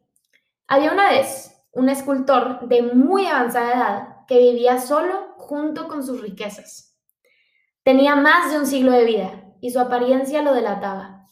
había 0.66 0.92
una 0.92 1.10
vez 1.10 1.52
un 1.72 1.88
escultor 1.88 2.66
de 2.68 2.82
muy 2.82 3.26
avanzada 3.26 3.72
edad 3.72 4.26
que 4.26 4.38
vivía 4.38 4.78
solo 4.80 5.34
junto 5.36 5.88
con 5.88 6.04
sus 6.04 6.20
riquezas. 6.20 6.96
Tenía 7.82 8.16
más 8.16 8.50
de 8.50 8.58
un 8.58 8.66
siglo 8.66 8.90
de 8.90 9.04
vida 9.04 9.44
y 9.60 9.70
su 9.70 9.78
apariencia 9.78 10.42
lo 10.42 10.52
delataba. 10.52 11.26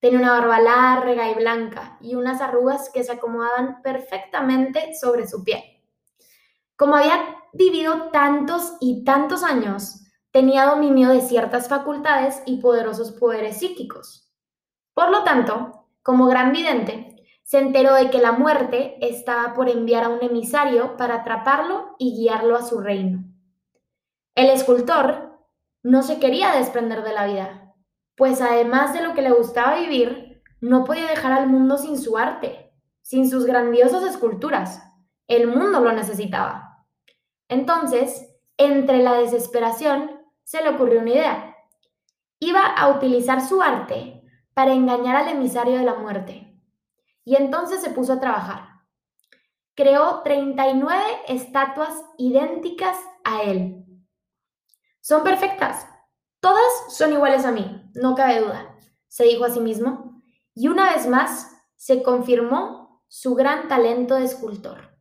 Tenía 0.00 0.18
una 0.18 0.32
barba 0.32 0.60
larga 0.60 1.30
y 1.30 1.34
blanca 1.34 1.96
y 2.02 2.14
unas 2.14 2.42
arrugas 2.42 2.90
que 2.92 3.04
se 3.04 3.12
acomodaban 3.12 3.80
perfectamente 3.80 4.94
sobre 4.94 5.26
su 5.26 5.42
piel. 5.42 5.62
Como 6.76 6.96
había 6.96 7.36
vivido 7.54 8.10
tantos 8.10 8.76
y 8.80 9.04
tantos 9.04 9.42
años, 9.42 10.03
tenía 10.34 10.66
dominio 10.66 11.10
de 11.10 11.20
ciertas 11.20 11.68
facultades 11.68 12.42
y 12.44 12.56
poderosos 12.56 13.12
poderes 13.12 13.58
psíquicos. 13.58 14.34
Por 14.92 15.12
lo 15.12 15.22
tanto, 15.22 15.86
como 16.02 16.26
gran 16.26 16.50
vidente, 16.50 17.24
se 17.44 17.60
enteró 17.60 17.94
de 17.94 18.10
que 18.10 18.18
la 18.18 18.32
muerte 18.32 18.96
estaba 19.00 19.54
por 19.54 19.68
enviar 19.68 20.02
a 20.02 20.08
un 20.08 20.24
emisario 20.24 20.96
para 20.96 21.20
atraparlo 21.20 21.94
y 22.00 22.16
guiarlo 22.16 22.56
a 22.56 22.64
su 22.64 22.80
reino. 22.80 23.22
El 24.34 24.50
escultor 24.50 25.38
no 25.84 26.02
se 26.02 26.18
quería 26.18 26.50
desprender 26.50 27.04
de 27.04 27.12
la 27.12 27.26
vida, 27.26 27.72
pues 28.16 28.40
además 28.40 28.92
de 28.92 29.02
lo 29.02 29.14
que 29.14 29.22
le 29.22 29.30
gustaba 29.30 29.78
vivir, 29.78 30.42
no 30.60 30.82
podía 30.82 31.06
dejar 31.06 31.30
al 31.30 31.48
mundo 31.48 31.78
sin 31.78 31.96
su 31.96 32.18
arte, 32.18 32.72
sin 33.02 33.30
sus 33.30 33.46
grandiosas 33.46 34.02
esculturas. 34.02 34.82
El 35.28 35.46
mundo 35.46 35.78
lo 35.78 35.92
necesitaba. 35.92 36.84
Entonces, 37.48 38.34
entre 38.56 38.98
la 38.98 39.14
desesperación, 39.14 40.13
se 40.44 40.62
le 40.62 40.70
ocurrió 40.70 41.00
una 41.00 41.10
idea. 41.10 41.56
Iba 42.38 42.66
a 42.66 42.88
utilizar 42.88 43.40
su 43.40 43.60
arte 43.60 44.22
para 44.54 44.72
engañar 44.72 45.16
al 45.16 45.28
emisario 45.28 45.78
de 45.78 45.84
la 45.84 45.94
muerte. 45.94 46.60
Y 47.24 47.36
entonces 47.36 47.80
se 47.80 47.90
puso 47.90 48.12
a 48.12 48.20
trabajar. 48.20 48.68
Creó 49.74 50.22
39 50.22 51.02
estatuas 51.26 52.04
idénticas 52.18 52.96
a 53.24 53.42
él. 53.42 53.84
Son 55.00 55.24
perfectas, 55.24 55.86
Todas 56.44 56.94
son 56.94 57.14
iguales 57.14 57.46
a 57.46 57.52
mí, 57.52 57.90
no 57.94 58.14
cabe 58.14 58.42
duda, 58.42 58.76
se 59.08 59.24
dijo 59.24 59.46
a 59.46 59.50
sí 59.50 59.60
mismo, 59.60 60.22
y 60.54 60.68
una 60.68 60.92
vez 60.92 61.06
más 61.06 61.56
se 61.74 62.02
confirmó 62.02 63.02
su 63.08 63.34
gran 63.34 63.66
talento 63.66 64.16
de 64.16 64.24
escultor. 64.24 64.94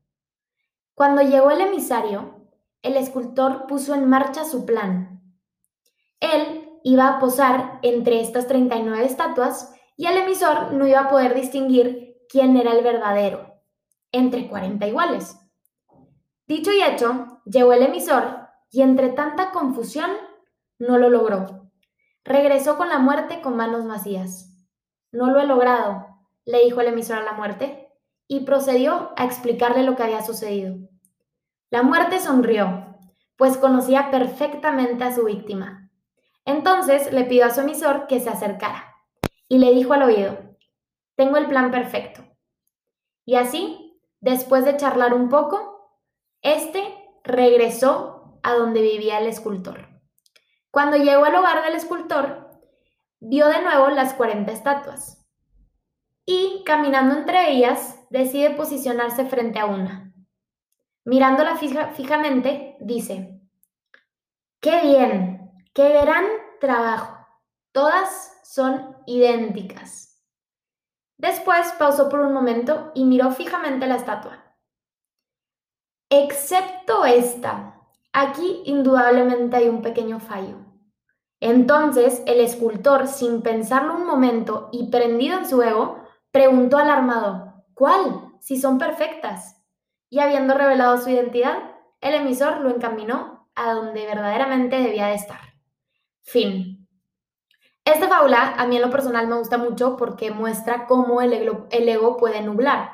Cuando 0.96 1.22
llegó 1.22 1.52
el 1.52 1.60
emisario, 1.60 2.48
el 2.82 2.96
escultor 2.96 3.68
puso 3.68 3.94
en 3.94 4.08
marcha 4.08 4.46
su 4.46 4.66
plan. 4.66 5.13
Él 6.24 6.80
iba 6.84 7.10
a 7.10 7.20
posar 7.20 7.80
entre 7.82 8.22
estas 8.22 8.48
39 8.48 9.04
estatuas 9.04 9.76
y 9.98 10.08
el 10.08 10.16
emisor 10.16 10.72
no 10.72 10.88
iba 10.88 11.02
a 11.02 11.10
poder 11.10 11.36
distinguir 11.36 12.16
quién 12.30 12.56
era 12.56 12.72
el 12.72 12.82
verdadero, 12.82 13.60
entre 14.14 14.48
40 14.48 14.88
iguales. 14.88 15.38
Dicho 16.48 16.72
y 16.72 16.82
hecho, 16.82 17.42
llegó 17.44 17.74
el 17.74 17.84
emisor 17.84 18.48
y 18.72 18.84
entre 18.84 19.10
tanta 19.10 19.52
confusión 19.52 20.12
no 20.80 20.98
lo 20.98 21.10
logró. 21.10 21.70
Regresó 22.24 22.78
con 22.78 22.88
la 22.88 23.00
muerte 23.00 23.42
con 23.42 23.58
manos 23.58 23.86
vacías. 23.86 24.50
No 25.12 25.30
lo 25.30 25.42
he 25.42 25.46
logrado, 25.46 26.08
le 26.46 26.64
dijo 26.64 26.80
el 26.80 26.88
emisor 26.88 27.18
a 27.18 27.24
la 27.24 27.34
muerte, 27.34 27.90
y 28.30 28.46
procedió 28.46 29.12
a 29.18 29.26
explicarle 29.26 29.84
lo 29.84 29.98
que 29.98 30.04
había 30.04 30.22
sucedido. 30.22 30.78
La 31.70 31.84
muerte 31.84 32.22
sonrió, 32.22 32.96
pues 33.36 33.58
conocía 33.58 34.10
perfectamente 34.10 35.04
a 35.04 35.14
su 35.14 35.26
víctima. 35.26 35.83
Entonces 36.46 37.12
le 37.14 37.24
pidió 37.26 37.46
a 37.46 37.50
su 37.52 37.62
emisor 37.62 38.08
que 38.08 38.20
se 38.20 38.30
acercara 38.30 38.96
y 39.48 39.60
le 39.60 39.74
dijo 39.74 39.94
al 39.94 40.04
oído, 40.04 40.38
tengo 41.16 41.38
el 41.38 41.48
plan 41.48 41.72
perfecto. 41.72 42.24
Y 43.26 43.36
así, 43.36 44.02
después 44.20 44.66
de 44.66 44.78
charlar 44.78 45.14
un 45.14 45.30
poco, 45.30 46.00
este 46.42 46.84
regresó 47.24 48.40
a 48.44 48.54
donde 48.54 48.82
vivía 48.82 49.20
el 49.20 49.28
escultor. 49.28 49.88
Cuando 50.72 50.98
llegó 50.98 51.24
al 51.26 51.36
hogar 51.36 51.64
del 51.64 51.76
escultor, 51.76 52.60
vio 53.20 53.48
de 53.48 53.62
nuevo 53.62 53.90
las 53.90 54.14
40 54.14 54.52
estatuas 54.52 55.26
y, 56.26 56.64
caminando 56.66 57.16
entre 57.16 57.52
ellas, 57.52 58.00
decide 58.10 58.52
posicionarse 58.52 59.26
frente 59.26 59.60
a 59.60 59.66
una. 59.66 60.14
Mirándola 61.06 61.58
fijamente, 61.58 62.78
dice, 62.80 63.42
¡Qué 64.60 64.82
bien! 64.82 65.33
¡Qué 65.74 65.90
gran 66.02 66.26
trabajo! 66.60 67.18
Todas 67.72 68.40
son 68.44 68.98
idénticas. 69.06 70.24
Después 71.18 71.72
pausó 71.80 72.10
por 72.10 72.20
un 72.20 72.34
momento 72.34 72.92
y 72.94 73.06
miró 73.06 73.32
fijamente 73.32 73.88
la 73.88 73.96
estatua. 73.96 74.56
Excepto 76.10 77.06
esta, 77.06 77.74
Aquí 78.16 78.62
indudablemente 78.66 79.58
hay 79.58 79.70
un 79.70 79.82
pequeño 79.82 80.20
fallo. 80.20 80.58
Entonces 81.40 82.22
el 82.28 82.42
escultor, 82.42 83.08
sin 83.08 83.42
pensarlo 83.42 83.96
un 83.96 84.06
momento 84.06 84.70
y 84.72 84.92
prendido 84.92 85.40
en 85.40 85.50
su 85.50 85.64
ego, 85.64 85.98
preguntó 86.32 86.78
alarmado, 86.78 87.66
¿cuál? 87.74 88.34
Si 88.40 88.62
son 88.62 88.78
perfectas. 88.78 89.60
Y 90.12 90.20
habiendo 90.20 90.54
revelado 90.54 91.00
su 91.00 91.10
identidad, 91.10 91.58
el 92.02 92.14
emisor 92.14 92.62
lo 92.62 92.70
encaminó 92.70 93.50
a 93.56 93.74
donde 93.74 94.06
verdaderamente 94.06 94.78
debía 94.78 95.08
de 95.08 95.16
estar. 95.16 95.53
Fin. 96.24 96.88
Esta 97.86 98.08
fábula 98.08 98.56
a 98.58 98.66
mí 98.66 98.78
en 98.78 98.82
lo 98.82 98.90
personal 98.90 99.28
me 99.28 99.38
gusta 99.38 99.58
mucho 99.58 99.98
porque 99.98 100.32
muestra 100.32 100.88
cómo 100.88 101.22
el 101.22 101.34
ego, 101.34 101.68
el 101.70 101.88
ego 101.88 102.18
puede 102.18 102.42
nublar. 102.42 102.94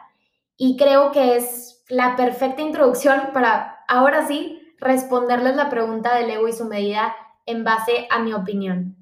Y 0.58 0.78
creo 0.78 1.12
que 1.12 1.38
es 1.38 1.84
la 1.90 2.16
perfecta 2.16 2.62
introducción 2.62 3.30
para, 3.34 3.86
ahora 3.88 4.28
sí, 4.28 4.74
responderles 4.80 5.56
la 5.56 5.70
pregunta 5.70 6.16
del 6.16 6.30
ego 6.30 6.48
y 6.48 6.54
su 6.54 6.66
medida 6.66 7.16
en 7.46 7.64
base 7.64 8.08
a 8.10 8.20
mi 8.20 8.34
opinión. 8.34 8.96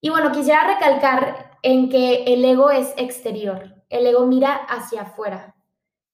Y 0.00 0.10
bueno, 0.10 0.30
quisiera 0.32 0.64
recalcar 0.64 1.58
en 1.62 1.88
que 1.88 2.24
el 2.24 2.44
ego 2.44 2.70
es 2.70 2.92
exterior, 2.96 3.74
el 3.88 4.06
ego 4.06 4.26
mira 4.26 4.54
hacia 4.54 5.02
afuera. 5.02 5.56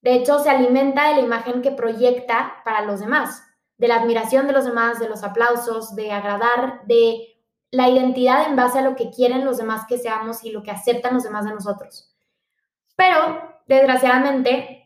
De 0.01 0.15
hecho, 0.15 0.39
se 0.39 0.51
alimenta 0.51 1.09
de 1.09 1.17
la 1.17 1.21
imagen 1.21 1.61
que 1.61 1.71
proyecta 1.71 2.63
para 2.65 2.83
los 2.83 3.01
demás, 3.01 3.44
de 3.79 3.89
la 3.89 3.97
admiración 3.97 4.47
de 4.47 4.53
los 4.53 4.65
demás, 4.65 4.99
de 4.99 5.09
los 5.09 5.23
aplausos, 5.23 5.95
de 5.95 6.13
agradar, 6.13 6.83
de 6.87 7.39
la 7.71 7.89
identidad 7.89 8.47
en 8.47 8.57
base 8.57 8.79
a 8.79 8.83
lo 8.83 8.95
que 8.97 9.11
quieren 9.11 9.45
los 9.45 9.59
demás 9.59 9.87
que 9.89 9.99
seamos 9.99 10.45
y 10.45 10.51
lo 10.51 10.63
que 10.63 10.71
aceptan 10.71 11.15
los 11.15 11.25
demás 11.25 11.45
de 11.45 11.53
nosotros. 11.53 12.15
Pero, 12.97 13.61
desgraciadamente, 13.67 14.85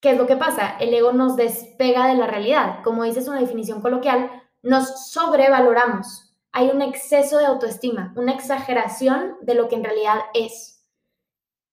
¿Qué 0.00 0.12
es 0.12 0.18
lo 0.18 0.28
que 0.28 0.36
pasa? 0.36 0.76
El 0.78 0.94
ego 0.94 1.12
nos 1.12 1.36
despega 1.36 2.06
de 2.06 2.14
la 2.14 2.28
realidad. 2.28 2.82
Como 2.84 3.02
dices 3.02 3.26
una 3.26 3.40
definición 3.40 3.80
coloquial, 3.80 4.30
nos 4.62 5.10
sobrevaloramos. 5.10 6.36
Hay 6.52 6.68
un 6.68 6.82
exceso 6.82 7.38
de 7.38 7.46
autoestima, 7.46 8.12
una 8.16 8.32
exageración 8.32 9.36
de 9.42 9.54
lo 9.54 9.68
que 9.68 9.74
en 9.74 9.84
realidad 9.84 10.20
es. 10.34 10.84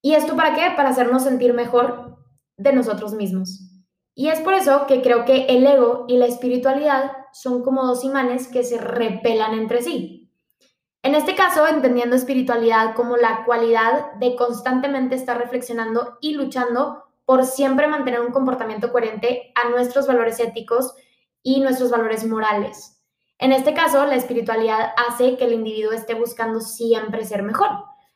¿Y 0.01 0.15
esto 0.15 0.35
para 0.35 0.55
qué? 0.55 0.75
Para 0.75 0.89
hacernos 0.89 1.23
sentir 1.23 1.53
mejor 1.53 2.17
de 2.57 2.73
nosotros 2.73 3.13
mismos. 3.13 3.64
Y 4.15 4.29
es 4.29 4.39
por 4.39 4.53
eso 4.53 4.87
que 4.87 5.01
creo 5.01 5.25
que 5.25 5.45
el 5.47 5.67
ego 5.67 6.05
y 6.07 6.17
la 6.17 6.25
espiritualidad 6.25 7.11
son 7.33 7.63
como 7.63 7.85
dos 7.85 8.05
imanes 8.05 8.47
que 8.47 8.63
se 8.63 8.79
repelan 8.79 9.53
entre 9.53 9.81
sí. 9.81 10.31
En 11.03 11.13
este 11.13 11.35
caso, 11.35 11.67
entendiendo 11.67 12.15
espiritualidad 12.15 12.95
como 12.95 13.17
la 13.17 13.43
cualidad 13.45 14.13
de 14.13 14.35
constantemente 14.35 15.15
estar 15.15 15.37
reflexionando 15.37 16.17
y 16.21 16.33
luchando 16.33 17.03
por 17.25 17.45
siempre 17.45 17.87
mantener 17.87 18.21
un 18.21 18.31
comportamiento 18.31 18.91
coherente 18.91 19.51
a 19.53 19.69
nuestros 19.69 20.07
valores 20.07 20.39
éticos 20.39 20.95
y 21.43 21.59
nuestros 21.59 21.91
valores 21.91 22.25
morales. 22.25 23.03
En 23.37 23.51
este 23.51 23.73
caso, 23.73 24.05
la 24.05 24.15
espiritualidad 24.15 24.93
hace 24.95 25.35
que 25.35 25.43
el 25.43 25.53
individuo 25.53 25.91
esté 25.91 26.13
buscando 26.13 26.61
siempre 26.61 27.25
ser 27.25 27.43
mejor, 27.43 27.69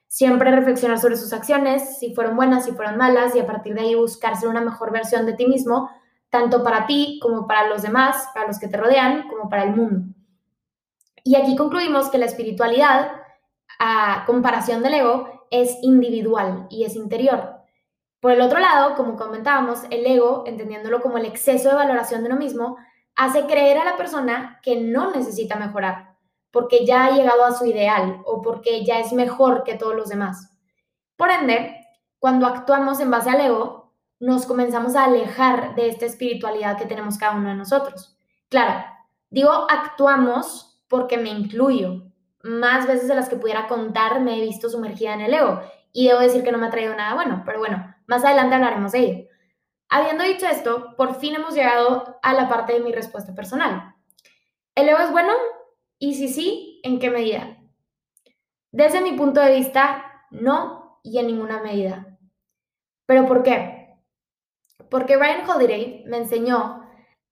siempre 0.10 0.52
reflexionar 0.52 1.00
sobre 1.00 1.16
sus 1.16 1.32
acciones, 1.34 2.00
si 2.00 2.16
fueron 2.16 2.36
buenas, 2.36 2.66
si 2.66 2.72
fueron 2.72 2.98
malas, 2.98 3.36
y 3.36 3.40
a 3.40 3.46
partir 3.46 3.76
de 3.76 3.82
ahí 3.82 3.96
buscar 3.96 4.36
ser 4.36 4.50
una 4.50 4.60
mejor 4.60 4.92
versión 4.92 5.28
de 5.28 5.34
ti 5.34 5.46
mismo, 5.48 5.90
tanto 6.30 6.64
para 6.64 6.88
ti 6.88 7.20
como 7.22 7.48
para 7.48 7.70
los 7.70 7.84
demás, 7.84 8.28
para 8.34 8.48
los 8.48 8.60
que 8.60 8.68
te 8.68 8.76
rodean, 8.76 9.30
como 9.30 9.50
para 9.50 9.64
el 9.64 9.76
mundo. 9.76 10.14
Y 11.24 11.36
aquí 11.36 11.56
concluimos 11.56 12.10
que 12.10 12.18
la 12.18 12.26
espiritualidad, 12.26 13.12
a 13.78 14.24
comparación 14.26 14.82
del 14.82 14.96
ego, 14.96 15.48
es 15.52 15.78
individual 15.84 16.66
y 16.72 16.86
es 16.86 16.96
interior. 16.96 17.60
Por 18.20 18.32
el 18.32 18.42
otro 18.42 18.60
lado, 18.60 18.96
como 18.96 19.16
comentábamos, 19.16 19.84
el 19.92 20.06
ego, 20.08 20.44
entendiéndolo 20.48 21.02
como 21.02 21.20
el 21.20 21.26
exceso 21.26 21.70
de 21.70 21.76
valoración 21.76 22.22
de 22.24 22.30
uno 22.30 22.40
mismo, 22.40 22.78
hace 23.16 23.46
creer 23.46 23.78
a 23.78 23.86
la 23.86 23.96
persona 23.96 24.60
que 24.64 24.82
no 24.82 25.12
necesita 25.12 25.56
mejorar, 25.56 26.09
porque 26.52 26.86
ya 26.86 27.06
ha 27.06 27.12
llegado 27.12 27.46
a 27.46 27.52
su 27.52 27.66
ideal 27.66 28.22
o 28.26 28.42
porque 28.42 28.84
ya 28.86 29.00
es 29.00 29.14
mejor 29.14 29.64
que 29.64 29.76
todos 29.76 29.96
los 29.96 30.10
demás. 30.10 30.52
Por 31.16 31.30
ende, 31.32 31.86
cuando 32.20 32.48
actuamos 32.48 33.00
en 33.00 33.12
base 33.12 33.30
al 33.30 33.42
ego, 33.42 33.94
nos 34.20 34.46
comenzamos 34.46 34.96
a 34.96 35.06
alejar 35.06 35.76
de 35.76 35.88
esta 35.88 36.06
espiritualidad 36.06 36.78
que 36.78 36.86
tenemos 36.86 37.18
cada 37.18 37.36
uno 37.36 37.50
de 37.50 37.56
nosotros. 37.56 38.18
Claro, 38.50 38.84
digo 39.30 39.68
actuamos 39.70 40.84
porque 40.88 41.18
me 41.18 41.30
incluyo. 41.30 42.04
Más 42.42 42.88
veces 42.88 43.08
de 43.08 43.16
las 43.16 43.30
que 43.30 43.36
pudiera 43.36 43.68
contar 43.68 44.22
me 44.22 44.38
he 44.38 44.42
visto 44.42 44.70
sumergida 44.70 45.14
en 45.14 45.22
el 45.22 45.34
ego 45.34 45.62
y 45.92 46.08
debo 46.08 46.20
decir 46.20 46.44
que 46.44 46.52
no 46.52 46.58
me 46.58 46.68
ha 46.68 46.72
traído 46.72 46.96
nada 46.96 47.16
bueno, 47.16 47.44
pero 47.46 47.60
bueno, 47.60 47.96
más 48.08 48.24
adelante 48.24 48.56
hablaremos 48.56 48.92
de 48.92 49.00
ello. 49.00 49.30
Habiendo 49.90 50.24
dicho 50.24 50.46
esto, 50.46 50.96
por 50.96 51.16
fin 51.16 51.36
hemos 51.36 51.56
llegado 51.56 52.20
a 52.22 52.34
la 52.34 52.48
parte 52.48 52.74
de 52.74 52.80
mi 52.80 52.92
respuesta 52.92 53.34
personal. 53.34 53.96
¿El 54.76 54.88
ego 54.88 55.00
es 55.00 55.12
bueno? 55.12 55.34
Y 56.00 56.16
si 56.16 56.30
sí, 56.30 56.80
¿en 56.84 56.98
qué 56.98 57.10
medida? 57.10 57.58
Desde 58.72 59.02
mi 59.02 59.14
punto 59.14 59.42
de 59.42 59.56
vista, 59.56 60.26
no 60.32 61.02
y 61.04 61.20
en 61.20 61.28
ninguna 61.28 61.62
medida. 61.62 62.18
¿Pero 63.06 63.26
por 63.26 63.44
qué? 63.44 63.98
Porque 64.90 65.18
Ryan 65.18 65.50
Holiday 65.50 66.04
me 66.08 66.18
enseñó 66.18 66.84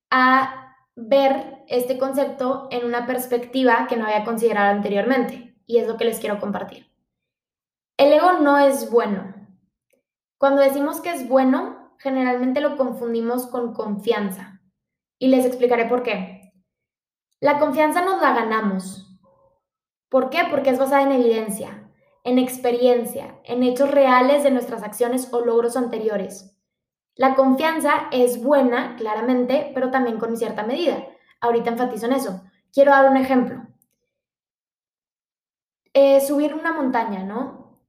a 0.10 0.76
ver 0.96 1.64
este 1.68 1.98
concepto 1.98 2.68
en 2.72 2.86
una 2.86 3.06
perspectiva 3.06 3.88
que 3.88 3.96
no 3.96 4.06
había 4.06 4.26
considerado 4.26 4.72
anteriormente, 4.72 5.56
y 5.66 5.78
es 5.78 5.88
lo 5.88 5.96
que 5.96 6.06
les 6.06 6.20
quiero 6.20 6.40
compartir. 6.40 6.92
El 7.98 8.12
ego 8.12 8.34
no 8.34 8.58
es 8.58 8.92
bueno. 8.92 9.34
Cuando 10.38 10.62
decimos 10.62 11.02
que 11.02 11.12
es 11.12 11.28
bueno, 11.28 11.96
generalmente 12.00 12.62
lo 12.62 12.78
confundimos 12.78 13.48
con 13.48 13.74
confianza. 13.74 14.62
Y 15.20 15.28
les 15.28 15.46
explicaré 15.46 15.86
por 15.86 16.04
qué. 16.04 16.37
La 17.40 17.60
confianza 17.60 18.02
nos 18.02 18.20
la 18.20 18.34
ganamos. 18.34 19.20
¿Por 20.10 20.30
qué? 20.32 20.40
Porque 20.50 20.72
es 20.72 20.80
basada 20.80 21.04
en 21.04 21.12
evidencia, 21.12 21.92
en 22.24 22.40
experiencia, 22.40 23.40
en 23.44 23.62
hechos 23.62 23.92
reales 23.92 24.44
de 24.44 24.50
nuestras 24.50 24.82
acciones 24.82 25.32
o 25.32 25.42
logros 25.42 25.78
anteriores. 25.78 26.58
La 27.16 27.36
confianza 27.36 28.08
es 28.12 28.44
buena, 28.44 28.96
claramente, 28.96 29.72
pero 29.76 29.92
también 29.92 30.18
con 30.18 30.36
cierta 30.36 30.64
medida. 30.64 31.06
Ahorita 31.40 31.70
enfatizo 31.70 32.08
en 32.08 32.14
eso. 32.14 32.42
Quiero 32.74 32.92
dar 32.92 33.10
un 33.10 33.18
ejemplo. 33.18 33.68
Eh, 35.94 36.22
subir 36.22 36.56
una 36.56 36.74
montaña, 36.74 37.24
¿no? 37.24 37.80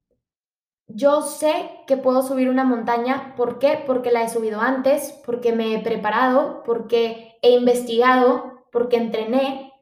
Yo 0.89 1.23
sé 1.23 1.71
que 1.87 1.97
puedo 1.99 2.23
subir 2.23 2.49
una 2.49 2.65
montaña, 2.65 3.35
¿por 3.37 3.59
qué? 3.59 3.83
Porque 3.87 4.11
la 4.11 4.23
he 4.23 4.29
subido 4.29 4.61
antes, 4.61 5.13
porque 5.25 5.53
me 5.53 5.75
he 5.75 5.83
preparado, 5.83 6.63
porque 6.65 7.39
he 7.43 7.51
investigado, 7.53 8.58
porque 8.73 8.97
entrené. 8.97 9.73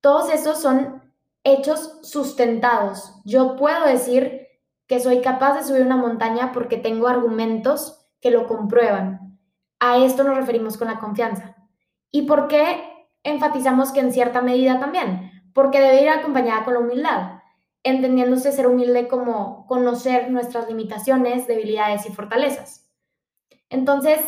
Todos 0.00 0.30
esos 0.30 0.60
son 0.60 1.02
hechos 1.44 1.98
sustentados. 2.02 3.20
Yo 3.24 3.56
puedo 3.56 3.86
decir 3.86 4.46
que 4.86 5.00
soy 5.00 5.20
capaz 5.20 5.54
de 5.54 5.64
subir 5.64 5.82
una 5.82 5.96
montaña 5.96 6.52
porque 6.52 6.76
tengo 6.76 7.08
argumentos 7.08 8.06
que 8.20 8.30
lo 8.30 8.46
comprueban. 8.46 9.38
A 9.80 9.98
esto 9.98 10.24
nos 10.24 10.36
referimos 10.36 10.76
con 10.76 10.88
la 10.88 10.98
confianza. 10.98 11.56
¿Y 12.10 12.22
por 12.22 12.48
qué 12.48 12.82
enfatizamos 13.22 13.92
que 13.92 14.00
en 14.00 14.12
cierta 14.12 14.42
medida 14.42 14.80
también? 14.80 15.30
Porque 15.52 15.80
debe 15.80 16.02
ir 16.02 16.08
acompañada 16.08 16.64
con 16.64 16.74
la 16.74 16.80
humildad 16.80 17.36
entendiéndose 17.86 18.50
ser 18.50 18.66
humilde 18.66 19.06
como 19.06 19.64
conocer 19.66 20.28
nuestras 20.32 20.66
limitaciones, 20.68 21.46
debilidades 21.46 22.04
y 22.06 22.12
fortalezas. 22.12 22.90
Entonces, 23.70 24.20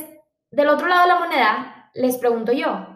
del 0.52 0.68
otro 0.68 0.86
lado 0.86 1.02
de 1.02 1.08
la 1.08 1.18
moneda, 1.18 1.90
les 1.92 2.16
pregunto 2.18 2.52
yo, 2.52 2.86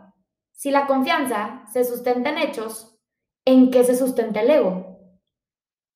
si 0.62 0.70
la 0.70 0.86
confianza 0.86 1.64
se 1.72 1.82
sustenta 1.82 2.30
en 2.30 2.38
hechos, 2.38 2.96
¿en 3.44 3.72
qué 3.72 3.82
se 3.82 3.96
sustenta 3.96 4.42
el 4.42 4.50
ego? 4.52 4.96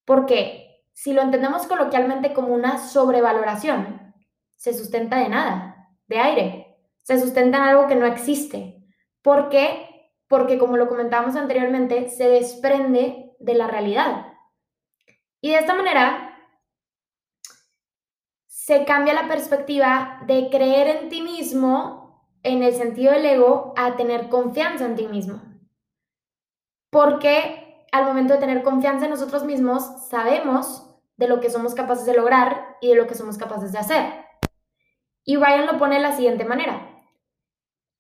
Porque 0.04 0.82
si 0.92 1.12
lo 1.12 1.22
entendemos 1.22 1.68
coloquialmente 1.68 2.32
como 2.32 2.52
una 2.52 2.78
sobrevaloración, 2.78 4.12
se 4.56 4.74
sustenta 4.74 5.18
de 5.18 5.28
nada, 5.28 5.92
de 6.08 6.18
aire, 6.18 6.78
se 7.04 7.20
sustenta 7.20 7.58
en 7.58 7.62
algo 7.62 7.86
que 7.86 7.94
no 7.94 8.06
existe. 8.06 8.84
¿Por 9.22 9.50
qué? 9.50 10.10
Porque 10.26 10.58
como 10.58 10.76
lo 10.76 10.88
comentábamos 10.88 11.36
anteriormente, 11.36 12.08
se 12.08 12.28
desprende 12.28 13.36
de 13.38 13.54
la 13.54 13.68
realidad. 13.68 14.32
Y 15.40 15.50
de 15.50 15.58
esta 15.58 15.76
manera 15.76 16.40
se 18.48 18.84
cambia 18.84 19.14
la 19.14 19.28
perspectiva 19.28 20.22
de 20.26 20.50
creer 20.50 20.88
en 20.88 21.08
ti 21.08 21.22
mismo, 21.22 22.05
en 22.46 22.62
el 22.62 22.74
sentido 22.74 23.12
del 23.12 23.26
ego, 23.26 23.74
a 23.76 23.96
tener 23.96 24.28
confianza 24.28 24.84
en 24.86 24.96
ti 24.96 25.06
mismo. 25.08 25.42
Porque 26.90 27.86
al 27.92 28.04
momento 28.04 28.34
de 28.34 28.40
tener 28.40 28.62
confianza 28.62 29.04
en 29.04 29.10
nosotros 29.10 29.44
mismos, 29.44 30.08
sabemos 30.08 30.88
de 31.16 31.28
lo 31.28 31.40
que 31.40 31.50
somos 31.50 31.74
capaces 31.74 32.06
de 32.06 32.14
lograr 32.14 32.76
y 32.80 32.88
de 32.88 32.94
lo 32.94 33.06
que 33.06 33.14
somos 33.14 33.36
capaces 33.38 33.72
de 33.72 33.78
hacer. 33.78 34.26
Y 35.24 35.36
Ryan 35.36 35.66
lo 35.66 35.78
pone 35.78 35.96
de 35.96 36.02
la 36.02 36.12
siguiente 36.12 36.44
manera. 36.44 37.04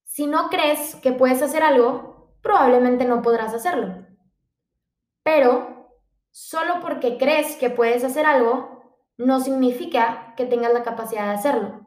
Si 0.04 0.26
no 0.26 0.48
crees 0.48 0.94
que 0.96 1.12
puedes 1.12 1.42
hacer 1.42 1.62
algo, 1.62 2.36
probablemente 2.42 3.04
no 3.04 3.22
podrás 3.22 3.52
hacerlo. 3.52 4.06
Pero 5.22 5.76
Solo 6.38 6.80
porque 6.82 7.16
crees 7.16 7.56
que 7.56 7.70
puedes 7.70 8.04
hacer 8.04 8.26
algo, 8.26 9.00
no 9.16 9.40
significa 9.40 10.34
que 10.36 10.44
tengas 10.44 10.70
la 10.70 10.82
capacidad 10.82 11.28
de 11.28 11.30
hacerlo. 11.32 11.85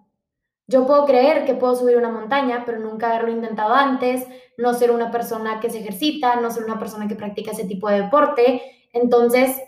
Yo 0.70 0.86
puedo 0.86 1.08
creer 1.08 1.46
que 1.46 1.56
puedo 1.56 1.76
subir 1.76 1.98
una 1.98 2.12
montaña, 2.12 2.62
pero 2.64 2.78
nunca 2.78 3.08
haberlo 3.08 3.32
intentado 3.32 3.74
antes, 3.74 4.28
no 4.56 4.76
ser 4.76 4.92
una 4.92 5.10
persona 5.10 5.60
que 5.60 5.72
se 5.72 5.80
ejercita, 5.80 6.36
no 6.36 6.52
ser 6.52 6.64
una 6.64 6.78
persona 6.78 7.08
que 7.08 7.16
practica 7.16 7.52
ese 7.52 7.66
tipo 7.66 7.90
de 7.90 8.04
deporte. 8.04 8.62
Entonces, 8.94 9.60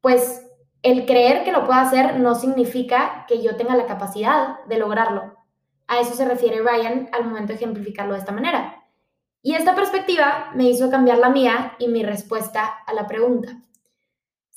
pues 0.00 0.46
el 0.82 1.04
creer 1.04 1.42
que 1.42 1.50
lo 1.50 1.64
puedo 1.64 1.80
hacer 1.80 2.20
no 2.20 2.36
significa 2.36 3.24
que 3.26 3.42
yo 3.42 3.56
tenga 3.56 3.74
la 3.74 3.86
capacidad 3.86 4.64
de 4.68 4.78
lograrlo. 4.78 5.34
A 5.88 5.98
eso 5.98 6.14
se 6.14 6.24
refiere 6.24 6.62
Ryan 6.62 7.08
al 7.10 7.24
momento 7.24 7.48
de 7.48 7.56
ejemplificarlo 7.56 8.12
de 8.12 8.20
esta 8.20 8.30
manera. 8.30 8.84
Y 9.42 9.54
esta 9.54 9.74
perspectiva 9.74 10.52
me 10.54 10.70
hizo 10.70 10.92
cambiar 10.92 11.18
la 11.18 11.30
mía 11.30 11.74
y 11.80 11.88
mi 11.88 12.04
respuesta 12.04 12.66
a 12.86 12.94
la 12.94 13.08
pregunta. 13.08 13.65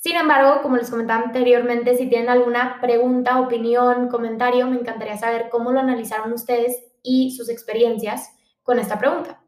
Sin 0.00 0.16
embargo, 0.16 0.62
como 0.62 0.78
les 0.78 0.88
comentaba 0.88 1.22
anteriormente, 1.22 1.94
si 1.94 2.08
tienen 2.08 2.30
alguna 2.30 2.78
pregunta, 2.80 3.38
opinión, 3.38 4.08
comentario, 4.08 4.66
me 4.66 4.78
encantaría 4.78 5.18
saber 5.18 5.50
cómo 5.50 5.72
lo 5.72 5.80
analizaron 5.80 6.32
ustedes 6.32 6.74
y 7.02 7.36
sus 7.36 7.50
experiencias 7.50 8.30
con 8.62 8.78
esta 8.78 8.98
pregunta. 8.98 9.42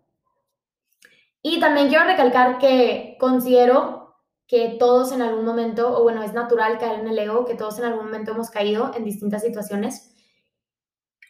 Y 1.40 1.58
también 1.58 1.88
quiero 1.88 2.04
recalcar 2.04 2.58
que 2.58 3.16
considero 3.18 4.18
que 4.46 4.76
todos 4.78 5.12
en 5.12 5.22
algún 5.22 5.46
momento, 5.46 5.98
o 5.98 6.02
bueno, 6.02 6.22
es 6.22 6.34
natural 6.34 6.76
caer 6.76 7.00
en 7.00 7.08
el 7.08 7.18
ego, 7.18 7.46
que 7.46 7.54
todos 7.54 7.78
en 7.78 7.86
algún 7.86 8.04
momento 8.04 8.32
hemos 8.32 8.50
caído 8.50 8.92
en 8.94 9.04
distintas 9.04 9.40
situaciones. 9.40 10.14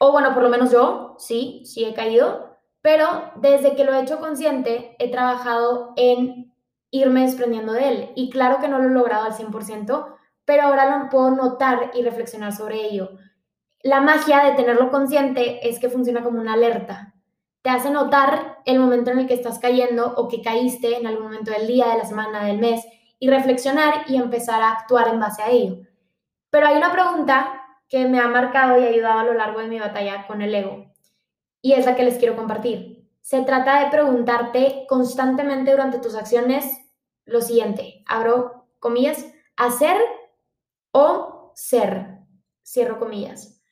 O 0.01 0.11
bueno, 0.11 0.35
por 0.35 0.43
lo 0.43 0.49
menos 0.49 0.73
yo, 0.73 1.15
sí, 1.19 1.63
sí 1.65 1.85
he 1.85 1.95
caído, 1.95 2.59
pero 2.81 3.07
desde 3.37 3.77
que 3.77 3.85
lo 3.85 3.95
he 3.95 4.03
hecho 4.03 4.19
consciente, 4.19 4.97
he 4.99 5.13
trabajado 5.13 5.93
en 5.95 6.52
irme 6.93 7.23
desprendiendo 7.23 7.73
de 7.73 7.89
él. 7.89 8.13
Y 8.15 8.31
claro 8.31 8.61
que 8.61 8.69
no 8.69 8.79
lo 8.79 8.89
he 8.89 8.93
logrado 8.93 9.25
al 9.25 9.33
100%, 9.33 10.15
pero 10.45 10.63
ahora 10.63 10.99
lo 10.99 11.09
puedo 11.09 11.31
notar 11.33 11.91
y 11.95 12.03
reflexionar 12.03 12.53
sobre 12.53 12.85
ello. 12.85 13.11
La 13.81 14.01
magia 14.01 14.45
de 14.45 14.53
tenerlo 14.53 14.91
consciente 14.91 15.69
es 15.69 15.81
que 15.81 15.89
funciona 15.89 16.23
como 16.23 16.41
una 16.41 16.53
alerta. 16.53 17.15
Te 17.63 17.71
hace 17.71 17.91
notar 17.91 18.59
el 18.65 18.79
momento 18.79 19.11
en 19.11 19.21
el 19.21 19.27
que 19.27 19.35
estás 19.35 19.59
cayendo 19.59 20.15
o 20.17 20.29
que 20.29 20.43
caíste 20.43 20.97
en 20.97 21.07
algún 21.07 21.25
momento 21.25 21.51
del 21.51 21.67
día, 21.67 21.89
de 21.89 21.99
la 21.99 22.05
semana, 22.05 22.45
del 22.45 22.59
mes, 22.59 22.85
y 23.19 23.29
reflexionar 23.29 24.05
y 24.09 24.17
empezar 24.17 24.63
a 24.63 24.73
actuar 24.73 25.09
en 25.09 25.21
base 25.21 25.43
a 25.43 25.51
ello. 25.51 25.79
Pero 26.51 26.67
hay 26.67 26.77
una 26.77 26.93
pregunta 26.93 27.61
que 27.89 28.07
me 28.07 28.21
ha 28.21 28.29
marcado 28.29 28.81
y 28.81 28.85
ayudado 28.85 29.21
a 29.21 29.25
lo 29.25 29.35
largo 29.35 29.61
de 29.61 29.69
mi 29.69 29.79
batalla 29.79 30.27
con 30.27 30.43
el 30.43 30.55
ego. 30.55 30.93
Y 31.61 31.73
es 31.73 31.87
la 31.87 31.95
que 31.95 32.05
les 32.05 32.19
quiero 32.19 32.37
compartir. 32.37 33.09
Se 33.21 33.43
trata 33.43 33.85
de 33.85 33.91
preguntarte 33.91 34.85
constantemente 34.89 35.71
durante 35.71 35.99
tus 35.99 36.17
acciones 36.17 36.82
lo 37.25 37.41
siguiente, 37.41 38.05
abro 38.07 38.69
comillas, 38.79 39.27
hacer 39.57 39.97
o 40.93 41.53
ser, 41.55 42.19
cierro 42.63 42.99
comillas. 42.99 43.63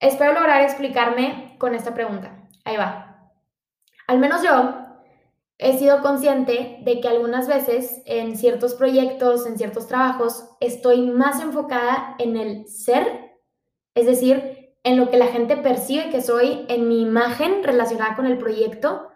Espero 0.00 0.32
lograr 0.32 0.62
explicarme 0.62 1.56
con 1.58 1.74
esta 1.74 1.94
pregunta. 1.94 2.48
Ahí 2.64 2.76
va. 2.76 3.30
Al 4.08 4.18
menos 4.18 4.42
yo 4.42 4.82
he 5.58 5.78
sido 5.78 6.02
consciente 6.02 6.78
de 6.82 7.00
que 7.00 7.08
algunas 7.08 7.46
veces 7.46 8.02
en 8.04 8.36
ciertos 8.36 8.74
proyectos, 8.74 9.46
en 9.46 9.56
ciertos 9.56 9.86
trabajos, 9.86 10.48
estoy 10.60 11.02
más 11.02 11.40
enfocada 11.40 12.16
en 12.18 12.36
el 12.36 12.66
ser, 12.66 13.36
es 13.94 14.06
decir, 14.06 14.74
en 14.82 14.98
lo 14.98 15.08
que 15.10 15.18
la 15.18 15.28
gente 15.28 15.56
percibe 15.56 16.10
que 16.10 16.20
soy, 16.20 16.66
en 16.68 16.88
mi 16.88 17.00
imagen 17.00 17.62
relacionada 17.62 18.16
con 18.16 18.26
el 18.26 18.38
proyecto 18.38 19.11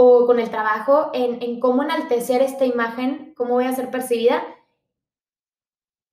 o 0.00 0.26
con 0.26 0.38
el 0.38 0.48
trabajo, 0.48 1.10
en, 1.12 1.58
cómo 1.58 1.82
enaltecer 1.82 2.40
esta 2.40 2.64
imagen, 2.64 3.34
cómo 3.36 3.54
voy 3.54 3.64
a 3.64 3.74
ser 3.74 3.90
percibida. 3.90 4.44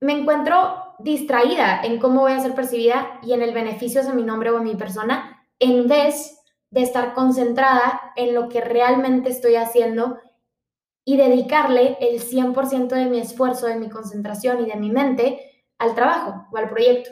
Me 0.01 0.13
encuentro 0.13 0.95
distraída 0.97 1.83
en 1.83 1.99
cómo 1.99 2.21
voy 2.21 2.31
a 2.31 2.39
ser 2.39 2.55
percibida 2.55 3.19
y 3.21 3.33
en 3.33 3.43
el 3.43 3.53
beneficio 3.53 4.03
de 4.03 4.13
mi 4.13 4.23
nombre 4.23 4.49
o 4.49 4.59
mi 4.59 4.75
persona, 4.75 5.47
en 5.59 5.87
vez 5.87 6.41
de 6.71 6.81
estar 6.81 7.13
concentrada 7.13 8.11
en 8.15 8.33
lo 8.33 8.49
que 8.49 8.61
realmente 8.61 9.29
estoy 9.29 9.53
haciendo 9.55 10.17
y 11.05 11.17
dedicarle 11.17 11.95
el 12.01 12.19
100% 12.19 12.87
de 12.87 13.05
mi 13.05 13.19
esfuerzo, 13.19 13.67
de 13.67 13.75
mi 13.75 13.89
concentración 13.91 14.61
y 14.61 14.65
de 14.65 14.77
mi 14.77 14.89
mente 14.89 15.63
al 15.77 15.93
trabajo 15.93 16.47
o 16.51 16.57
al 16.57 16.69
proyecto. 16.69 17.11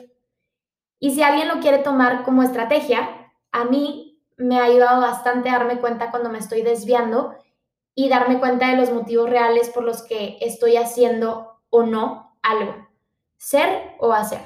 Y 0.98 1.14
si 1.14 1.22
alguien 1.22 1.46
lo 1.46 1.60
quiere 1.60 1.78
tomar 1.78 2.24
como 2.24 2.42
estrategia, 2.42 3.30
a 3.52 3.64
mí 3.64 4.13
me 4.36 4.58
ha 4.58 4.64
ayudado 4.64 5.00
bastante 5.00 5.48
a 5.48 5.58
darme 5.58 5.80
cuenta 5.80 6.10
cuando 6.10 6.30
me 6.30 6.38
estoy 6.38 6.62
desviando 6.62 7.34
y 7.94 8.08
darme 8.08 8.40
cuenta 8.40 8.70
de 8.70 8.76
los 8.76 8.90
motivos 8.90 9.30
reales 9.30 9.70
por 9.70 9.84
los 9.84 10.02
que 10.02 10.38
estoy 10.40 10.76
haciendo 10.76 11.60
o 11.70 11.84
no 11.84 12.36
algo, 12.42 12.74
ser 13.36 13.92
o 13.98 14.12
hacer. 14.12 14.40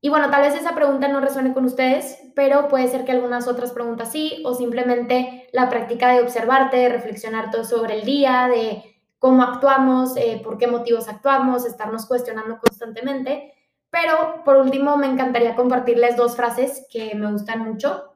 Y 0.00 0.10
bueno, 0.10 0.30
tal 0.30 0.42
vez 0.42 0.54
esa 0.54 0.74
pregunta 0.74 1.08
no 1.08 1.20
resuene 1.20 1.52
con 1.52 1.64
ustedes, 1.64 2.20
pero 2.36 2.68
puede 2.68 2.86
ser 2.86 3.04
que 3.04 3.12
algunas 3.12 3.48
otras 3.48 3.72
preguntas 3.72 4.12
sí, 4.12 4.42
o 4.44 4.54
simplemente 4.54 5.48
la 5.52 5.68
práctica 5.68 6.12
de 6.12 6.20
observarte, 6.20 6.76
de 6.76 6.88
reflexionar 6.88 7.50
todo 7.50 7.64
sobre 7.64 7.98
el 7.98 8.04
día, 8.04 8.48
de 8.48 8.84
cómo 9.18 9.42
actuamos, 9.42 10.16
eh, 10.16 10.40
por 10.44 10.56
qué 10.56 10.68
motivos 10.68 11.08
actuamos, 11.08 11.66
estarnos 11.66 12.06
cuestionando 12.06 12.58
constantemente. 12.58 13.54
Pero 13.90 14.44
por 14.44 14.56
último, 14.56 14.96
me 14.96 15.08
encantaría 15.08 15.56
compartirles 15.56 16.16
dos 16.16 16.36
frases 16.36 16.86
que 16.90 17.14
me 17.16 17.32
gustan 17.32 17.60
mucho. 17.60 18.07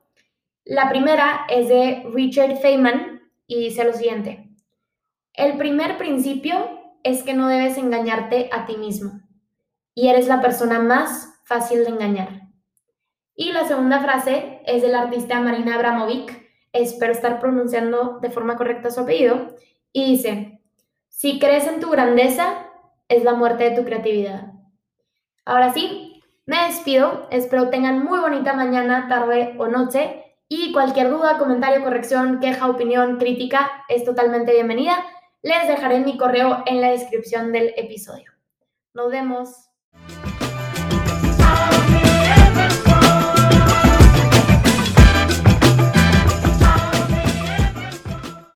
La 0.65 0.89
primera 0.89 1.45
es 1.49 1.69
de 1.69 2.05
Richard 2.15 2.59
Feynman 2.59 3.21
y 3.49 3.65
dice 3.65 3.85
lo 3.85 3.93
siguiente. 3.93 4.49
El 5.33 5.57
primer 5.57 5.99
principio 5.99 6.57
es 7.03 7.25
que 7.25 7.35
no 7.35 7.49
debes 7.49 7.79
engañarte 7.79 8.49
a 8.53 8.65
ti 8.65 8.77
mismo 8.77 9.21
y 9.95 10.09
eres 10.09 10.29
la 10.29 10.41
persona 10.41 10.79
más 10.79 11.41
fácil 11.45 11.85
de 11.85 11.91
engañar. 11.91 12.43
Y 13.35 13.53
la 13.53 13.67
segunda 13.67 14.01
frase 14.01 14.61
es 14.67 14.83
del 14.83 14.95
artista 14.95 15.41
Marina 15.41 15.75
Abramovic, 15.75 16.49
espero 16.73 17.13
estar 17.13 17.41
pronunciando 17.41 18.21
de 18.21 18.31
forma 18.31 18.57
correcta 18.57 18.91
su 18.91 19.01
apellido, 19.01 19.57
y 19.93 20.13
dice, 20.13 20.61
si 21.09 21.39
crees 21.39 21.67
en 21.67 21.81
tu 21.81 21.91
grandeza, 21.91 22.71
es 23.09 23.25
la 23.25 23.35
muerte 23.35 23.69
de 23.69 23.77
tu 23.77 23.85
creatividad. 23.85 24.53
Ahora 25.45 25.73
sí, 25.73 26.23
me 26.47 26.67
despido, 26.67 27.27
espero 27.31 27.69
tengan 27.69 28.05
muy 28.05 28.21
bonita 28.21 28.53
mañana, 28.53 29.09
tarde 29.09 29.55
o 29.59 29.67
noche, 29.67 30.32
y 30.55 30.71
cualquier 30.71 31.09
duda, 31.09 31.39
comentario, 31.39 31.83
corrección, 31.83 32.39
queja, 32.39 32.69
opinión, 32.69 33.17
crítica 33.17 33.85
es 33.89 34.05
totalmente 34.05 34.53
bienvenida. 34.53 35.03
Les 35.41 35.67
dejaré 35.67 36.01
mi 36.01 36.19
correo 36.19 36.63
en 36.67 36.83
la 36.83 36.91
descripción 36.91 37.53
del 37.53 37.73
episodio. 37.75 38.33
Nos 38.93 39.11
vemos. 39.11 39.72